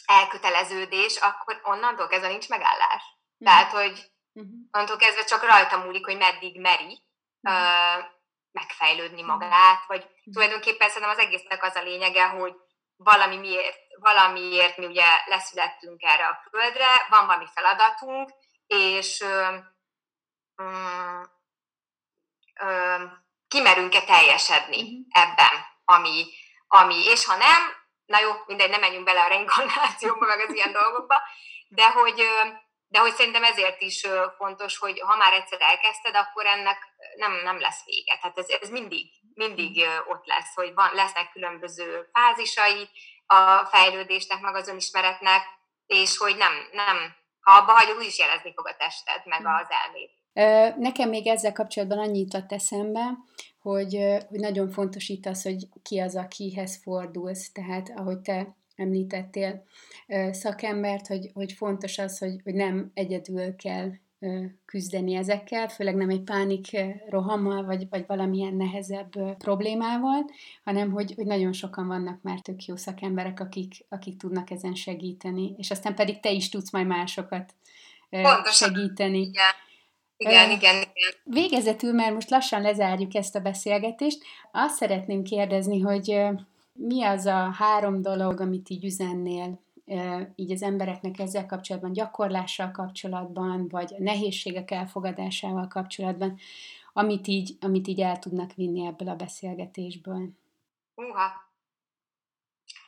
elköteleződés, 0.07 1.17
akkor 1.17 1.61
onnantól 1.63 2.07
kezdve 2.07 2.29
nincs 2.29 2.49
megállás. 2.49 3.03
Mm. 3.45 3.47
Tehát, 3.47 3.73
hogy 3.73 4.13
mm-hmm. 4.39 4.61
onnantól 4.71 4.97
kezdve 4.97 5.25
csak 5.25 5.43
rajta 5.43 5.79
múlik, 5.79 6.05
hogy 6.05 6.17
meddig 6.17 6.61
meri 6.61 7.03
mm. 7.49 7.53
uh, 7.53 8.05
megfejlődni 8.53 9.23
magát, 9.23 9.87
vagy 9.87 10.07
tulajdonképpen 10.33 10.89
szerintem 10.89 11.11
az 11.11 11.25
egésznek 11.25 11.63
az 11.63 11.75
a 11.75 11.83
lényege, 11.83 12.27
hogy 12.27 12.55
valami 12.97 13.37
miért, 13.37 13.79
valamiért 14.01 14.77
mi 14.77 14.87
ugye 14.87 15.07
leszülettünk 15.27 16.03
erre 16.03 16.27
a 16.27 16.49
földre, 16.51 16.87
van 17.09 17.27
valami 17.27 17.47
feladatunk, 17.55 18.31
és 18.67 19.25
um, 20.57 21.35
kimerünk-e 23.49 24.05
teljesedni 24.05 24.83
uh-huh. 24.83 24.99
ebben, 25.09 25.67
ami, 25.85 26.27
ami, 26.67 27.05
és 27.05 27.25
ha 27.25 27.37
nem, 27.37 27.63
na 28.05 28.21
jó, 28.21 28.33
mindegy, 28.47 28.71
nem 28.71 28.81
menjünk 28.81 29.05
bele 29.05 29.23
a 29.23 29.29
reinkarnációba, 29.29 30.27
meg 30.27 30.41
az 30.41 30.55
ilyen 30.55 30.73
dolgokba, 30.73 31.23
de 31.69 31.91
hogy, 31.91 32.23
de 32.89 32.99
hogy 32.99 33.15
szerintem 33.15 33.45
ezért 33.45 33.81
is 33.81 34.07
fontos, 34.37 34.79
hogy 34.79 35.01
ha 35.01 35.17
már 35.17 35.33
egyszer 35.33 35.61
elkezdted, 35.61 36.17
akkor 36.17 36.47
ennek 36.47 36.79
nem, 37.17 37.33
nem 37.33 37.61
lesz 37.61 37.85
vége. 37.85 38.19
Tehát 38.21 38.39
ez, 38.39 38.49
ez 38.49 38.71
mindig, 38.71 39.13
mindig 39.37 39.85
ott 40.09 40.27
lesz, 40.27 40.55
hogy 40.55 40.75
van, 40.75 40.91
lesznek 40.95 41.33
különböző 41.33 42.09
fázisai 42.13 42.89
a 43.27 43.65
fejlődésnek, 43.65 44.41
meg 44.41 44.55
az 44.55 44.69
önismeretnek, 44.69 45.43
és 45.87 46.17
hogy 46.17 46.37
nem, 46.37 46.53
nem 46.73 46.97
ha 47.41 47.53
abba 47.59 47.73
hagyod, 47.73 47.97
úgyis 47.97 48.19
jelezni 48.19 48.53
fog 48.55 48.69
a 48.69 48.77
tested, 48.79 49.23
meg 49.25 49.41
az 49.41 49.69
elméd. 49.85 50.11
Nekem 50.79 51.09
még 51.09 51.27
ezzel 51.27 51.53
kapcsolatban 51.53 51.99
annyit 51.99 52.33
jutott 52.33 52.53
eszembe, 52.53 53.01
hogy, 53.61 53.99
hogy 54.29 54.41
nagyon 54.41 54.71
fontos 54.71 55.09
itt 55.09 55.27
az, 55.27 55.43
hogy 55.43 55.69
ki 55.83 56.01
az, 56.01 56.17
akihez 56.17 56.83
fordulsz. 56.83 57.53
Tehát, 57.53 57.93
ahogy 57.97 58.21
te 58.21 58.57
említettél 58.77 59.65
szakembert, 60.31 61.07
hogy, 61.07 61.31
hogy 61.35 61.53
fontos 61.53 61.99
az, 61.99 62.19
hogy, 62.19 62.41
hogy 62.45 62.55
nem 62.55 62.91
egyedül 62.95 63.57
kell 63.57 63.91
küzdeni 64.65 65.15
ezekkel, 65.15 65.69
főleg 65.69 65.95
nem 65.95 66.11
egy 66.11 66.23
pánik 66.23 66.77
rohammal, 67.09 67.65
vagy, 67.65 67.89
vagy 67.89 68.05
valamilyen 68.07 68.55
nehezebb 68.55 69.37
problémával, 69.39 70.25
hanem 70.65 70.91
hogy, 70.91 71.13
hogy 71.17 71.27
nagyon 71.27 71.53
sokan 71.53 71.87
vannak 71.87 72.23
már 72.23 72.41
tök 72.41 72.65
jó 72.65 72.77
szakemberek, 72.77 73.41
akik, 73.41 73.73
akik 73.89 74.17
tudnak 74.17 74.51
ezen 74.51 74.75
segíteni, 74.75 75.55
és 75.57 75.71
aztán 75.71 75.95
pedig 75.95 76.21
te 76.21 76.31
is 76.31 76.49
tudsz 76.49 76.73
majd 76.73 76.87
másokat 76.87 77.55
Pontosan. 78.11 78.53
segíteni. 78.53 79.19
Igen. 79.21 79.65
Igen, 80.19 80.51
igen, 80.51 80.75
igen. 80.75 81.13
Végezetül, 81.25 81.93
mert 81.93 82.15
most 82.15 82.31
lassan 82.31 82.63
lezárjuk 82.63 83.15
ezt 83.15 83.37
a 83.37 83.41
beszélgetést, 83.41 84.23
azt 84.53 84.77
szeretném 84.77 85.23
kérdezni, 85.23 85.81
hogy 85.81 86.23
mi 86.73 87.03
az 87.03 87.27
a 87.27 87.51
három 87.59 88.03
dolog, 88.03 88.41
amit 88.41 88.69
így 88.69 88.85
üzennél 88.85 89.61
így 90.35 90.53
az 90.53 90.63
embereknek 90.63 91.19
ezzel 91.19 91.47
kapcsolatban, 91.47 91.93
gyakorlással 91.93 92.71
kapcsolatban, 92.71 93.69
vagy 93.69 93.95
nehézségek 93.99 94.71
elfogadásával 94.71 95.69
kapcsolatban, 95.69 96.39
amit 96.93 97.27
így, 97.27 97.57
amit 97.61 97.87
így 97.87 98.01
el 98.01 98.19
tudnak 98.19 98.53
vinni 98.55 98.87
ebből 98.87 99.09
a 99.09 99.17
beszélgetésből? 99.17 100.29
Uha! 100.95 101.45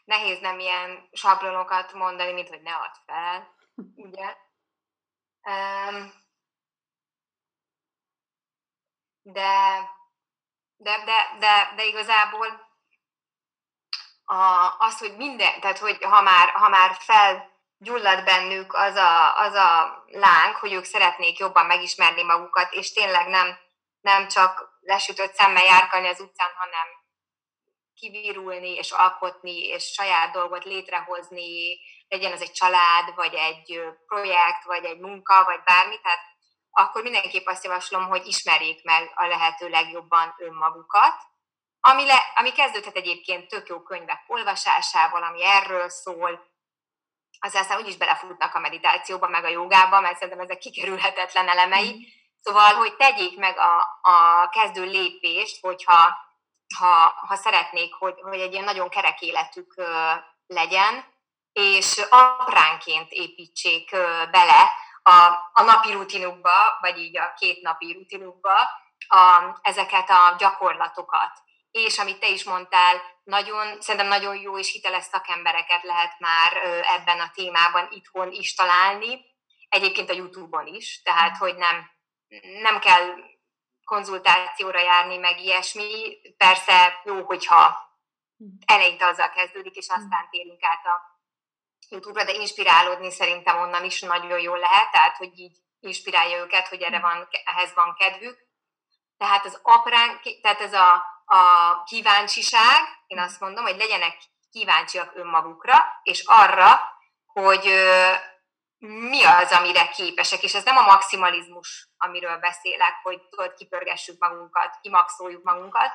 Nehéz 0.04 0.40
nem 0.40 0.58
ilyen 0.58 1.08
sablonokat 1.12 1.92
mondani, 1.92 2.32
mint 2.32 2.48
hogy 2.48 2.62
ne 2.62 2.74
add 2.74 2.94
fel, 3.06 3.54
ugye? 4.06 4.36
Um, 5.42 6.12
de, 9.22 9.80
de, 10.76 11.04
de, 11.04 11.36
de, 11.38 11.72
de 11.76 11.86
igazából 11.86 12.67
a, 14.30 14.74
az, 14.78 14.98
hogy 14.98 15.16
minden, 15.16 15.60
tehát 15.60 15.78
hogy 15.78 16.02
ha 16.02 16.22
már, 16.22 16.48
ha 16.48 16.68
már 16.68 16.96
felgyullad 16.98 18.24
bennük 18.24 18.74
az 18.74 18.94
a, 18.94 19.38
az 19.38 19.54
a 19.54 20.04
láng, 20.06 20.54
hogy 20.54 20.72
ők 20.72 20.84
szeretnék 20.84 21.38
jobban 21.38 21.66
megismerni 21.66 22.22
magukat, 22.22 22.72
és 22.72 22.92
tényleg 22.92 23.28
nem, 23.28 23.58
nem 24.00 24.28
csak 24.28 24.78
lesütött 24.80 25.34
szemmel 25.34 25.64
járkálni 25.64 26.08
az 26.08 26.20
utcán, 26.20 26.50
hanem 26.56 26.86
kivirulni, 27.94 28.74
és 28.74 28.90
alkotni, 28.90 29.66
és 29.66 29.92
saját 29.92 30.32
dolgot 30.32 30.64
létrehozni, 30.64 31.78
legyen 32.08 32.32
ez 32.32 32.40
egy 32.40 32.52
család, 32.52 33.14
vagy 33.14 33.34
egy 33.34 33.80
projekt, 34.06 34.64
vagy 34.64 34.84
egy 34.84 34.98
munka, 34.98 35.44
vagy 35.44 35.62
bármi, 35.64 36.00
tehát 36.00 36.20
akkor 36.70 37.02
mindenképp 37.02 37.46
azt 37.46 37.64
javaslom, 37.64 38.08
hogy 38.08 38.26
ismerjék 38.26 38.84
meg 38.84 39.12
a 39.14 39.26
lehető 39.26 39.68
legjobban 39.68 40.34
önmagukat, 40.38 41.14
ami, 41.80 42.06
le, 42.06 42.32
ami 42.34 42.52
kezdődhet 42.52 42.96
egyébként 42.96 43.48
tök 43.48 43.68
jó 43.68 43.82
könyvek 43.82 44.24
olvasásával, 44.26 45.22
ami 45.22 45.44
erről 45.44 45.88
szól, 45.88 46.46
az 47.40 47.54
aztán 47.54 47.78
úgyis 47.78 47.96
belefutnak 47.96 48.54
a 48.54 48.58
meditációba, 48.58 49.28
meg 49.28 49.44
a 49.44 49.48
jogába, 49.48 50.00
mert 50.00 50.14
szerintem 50.14 50.44
ezek 50.44 50.58
kikerülhetetlen 50.58 51.48
elemei. 51.48 51.92
Mm. 51.92 52.00
Szóval, 52.42 52.74
hogy 52.74 52.96
tegyék 52.96 53.38
meg 53.38 53.58
a, 53.58 53.98
a 54.02 54.48
kezdő 54.48 54.84
lépést, 54.84 55.60
hogyha 55.60 56.26
ha, 56.78 57.14
ha 57.26 57.36
szeretnék, 57.36 57.94
hogy, 57.94 58.20
hogy 58.20 58.40
egy 58.40 58.52
ilyen 58.52 58.64
nagyon 58.64 58.88
kerek 58.88 59.20
életük 59.20 59.74
legyen, 60.46 61.04
és 61.52 62.06
apránként 62.10 63.10
építsék 63.10 63.90
bele 64.30 64.70
a, 65.02 65.50
a 65.52 65.62
napi 65.62 65.92
rutinukba, 65.92 66.78
vagy 66.80 66.98
így 66.98 67.18
a 67.18 67.34
két 67.38 67.62
napi 67.62 67.92
rutinukba 67.92 68.54
a, 69.08 69.58
ezeket 69.62 70.10
a 70.10 70.34
gyakorlatokat. 70.38 71.32
És 71.70 71.98
amit 71.98 72.20
te 72.20 72.28
is 72.28 72.44
mondtál, 72.44 73.02
nagyon, 73.24 73.80
szerintem 73.80 74.08
nagyon 74.08 74.36
jó 74.36 74.58
és 74.58 74.72
hiteles 74.72 75.04
szakembereket 75.04 75.82
lehet 75.82 76.18
már 76.18 76.56
ebben 76.96 77.20
a 77.20 77.30
témában 77.34 77.88
itthon 77.90 78.32
is 78.32 78.54
találni, 78.54 79.20
egyébként 79.68 80.10
a 80.10 80.14
YouTube-on 80.14 80.66
is, 80.66 81.02
tehát 81.02 81.36
hogy 81.36 81.56
nem, 81.56 81.90
nem 82.62 82.78
kell 82.78 83.14
konzultációra 83.84 84.80
járni, 84.80 85.16
meg 85.16 85.40
ilyesmi. 85.40 86.20
Persze 86.36 87.00
jó, 87.04 87.24
hogyha 87.24 87.86
eleinte 88.66 89.06
azzal 89.06 89.30
kezdődik, 89.30 89.76
és 89.76 89.88
aztán 89.88 90.28
térünk 90.30 90.64
át 90.64 90.84
a 90.84 91.00
YouTube-ra, 91.88 92.24
de 92.24 92.32
inspirálódni 92.32 93.10
szerintem 93.10 93.58
onnan 93.58 93.84
is 93.84 94.00
nagyon 94.00 94.40
jól 94.40 94.58
lehet, 94.58 94.90
tehát 94.90 95.16
hogy 95.16 95.38
így 95.38 95.56
inspirálja 95.80 96.38
őket, 96.38 96.68
hogy 96.68 96.82
erre 96.82 97.00
van, 97.00 97.28
ehhez 97.44 97.74
van 97.74 97.94
kedvük. 97.94 98.38
Tehát 99.16 99.44
az 99.44 99.60
aprán, 99.62 100.20
tehát 100.42 100.60
ez 100.60 100.72
a, 100.72 101.02
a 101.28 101.82
kíváncsiság, 101.84 102.80
én 103.06 103.18
azt 103.18 103.40
mondom, 103.40 103.64
hogy 103.64 103.76
legyenek 103.76 104.16
kíváncsiak 104.50 105.10
önmagukra, 105.14 105.84
és 106.02 106.22
arra, 106.26 106.80
hogy 107.26 107.72
mi 108.78 109.24
az, 109.24 109.52
amire 109.52 109.88
képesek, 109.88 110.42
és 110.42 110.54
ez 110.54 110.64
nem 110.64 110.76
a 110.76 110.86
maximalizmus, 110.86 111.88
amiről 111.96 112.38
beszélek, 112.38 112.94
hogy 113.02 113.20
tudod, 113.28 113.54
kipörgessük 113.54 114.18
magunkat, 114.18 114.78
kimaxoljuk 114.80 115.42
magunkat, 115.42 115.92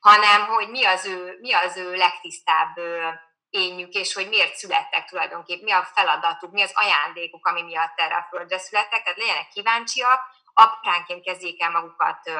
hanem 0.00 0.46
hogy 0.46 0.68
mi 0.68 0.84
az 0.84 1.06
ő, 1.06 1.38
mi 1.40 1.52
az 1.52 1.76
ő 1.76 1.94
legtisztább 1.94 2.76
énjük, 3.48 3.92
és 3.92 4.14
hogy 4.14 4.28
miért 4.28 4.56
születtek 4.56 5.04
tulajdonképp, 5.04 5.62
mi 5.62 5.72
a 5.72 5.88
feladatuk, 5.94 6.52
mi 6.52 6.62
az 6.62 6.72
ajándékuk, 6.74 7.46
ami 7.46 7.62
miatt 7.62 7.98
erre 7.98 8.14
a 8.14 8.26
földre 8.30 8.58
születtek, 8.58 9.02
tehát 9.02 9.18
legyenek 9.18 9.48
kíváncsiak, 9.48 10.20
apránként 10.54 11.24
kezdjék 11.24 11.62
el 11.62 11.70
magukat 11.70 12.30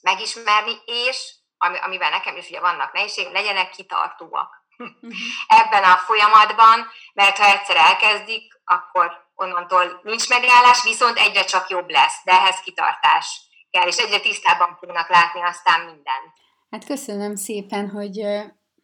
megismerni, 0.00 0.72
és 0.84 1.34
amivel 1.58 2.10
nekem 2.10 2.36
is 2.36 2.48
ugye 2.48 2.60
vannak 2.60 2.92
nehézség, 2.92 3.32
legyenek 3.32 3.70
kitartóak. 3.70 4.64
ebben 5.60 5.82
a 5.82 5.96
folyamatban, 5.96 6.86
mert 7.14 7.36
ha 7.36 7.44
egyszer 7.44 7.76
elkezdik, 7.76 8.60
akkor 8.64 9.10
onnantól 9.34 10.00
nincs 10.02 10.28
megállás, 10.28 10.82
viszont 10.82 11.18
egyre 11.18 11.44
csak 11.44 11.68
jobb 11.68 11.90
lesz, 11.90 12.20
de 12.24 12.32
ehhez 12.32 12.60
kitartás 12.60 13.40
kell, 13.70 13.86
és 13.86 13.96
egyre 13.96 14.20
tisztában 14.20 14.76
fognak 14.78 15.08
látni 15.08 15.40
aztán 15.42 15.80
mindent. 15.80 16.32
Hát 16.70 16.84
köszönöm 16.84 17.34
szépen, 17.34 17.90
hogy, 17.90 18.26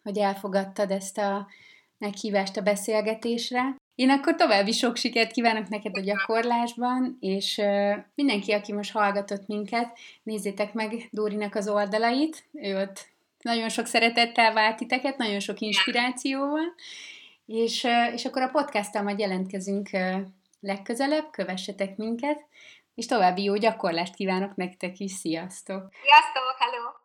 hogy 0.03 0.19
elfogadtad 0.19 0.91
ezt 0.91 1.19
a 1.19 1.47
meghívást 1.99 2.57
a 2.57 2.61
beszélgetésre. 2.61 3.77
Én 4.03 4.11
akkor 4.11 4.35
további 4.35 4.73
sok 4.73 4.97
sikert 4.97 5.33
kívánok 5.33 5.69
neked 5.69 5.97
a 5.97 6.01
gyakorlásban, 6.01 7.17
és 7.21 7.61
mindenki, 8.15 8.53
aki 8.53 8.73
most 8.73 8.93
hallgatott 8.93 9.47
minket, 9.47 9.99
nézzétek 10.23 10.73
meg 10.73 11.09
Dórinak 11.11 11.55
az 11.55 11.69
oldalait, 11.69 12.45
ő 12.53 12.81
ott 12.81 13.07
nagyon 13.41 13.69
sok 13.69 13.87
szeretettel 13.87 14.53
vált 14.53 14.77
titeket, 14.77 15.17
nagyon 15.17 15.41
sok 15.41 15.61
inspirációval, 15.61 16.75
és, 17.47 17.87
és 18.13 18.25
akkor 18.25 18.43
a 18.43 18.49
podcasttal 18.49 19.03
majd 19.03 19.19
jelentkezünk 19.19 19.91
legközelebb, 20.61 21.31
kövessetek 21.31 21.97
minket, 21.97 22.47
és 22.95 23.07
további 23.07 23.43
jó 23.43 23.57
gyakorlást 23.57 24.15
kívánok 24.15 24.57
nektek 24.57 24.99
is, 24.99 25.13
sziasztok! 25.13 25.89
Sziasztok, 26.03 26.57
hello! 26.59 27.02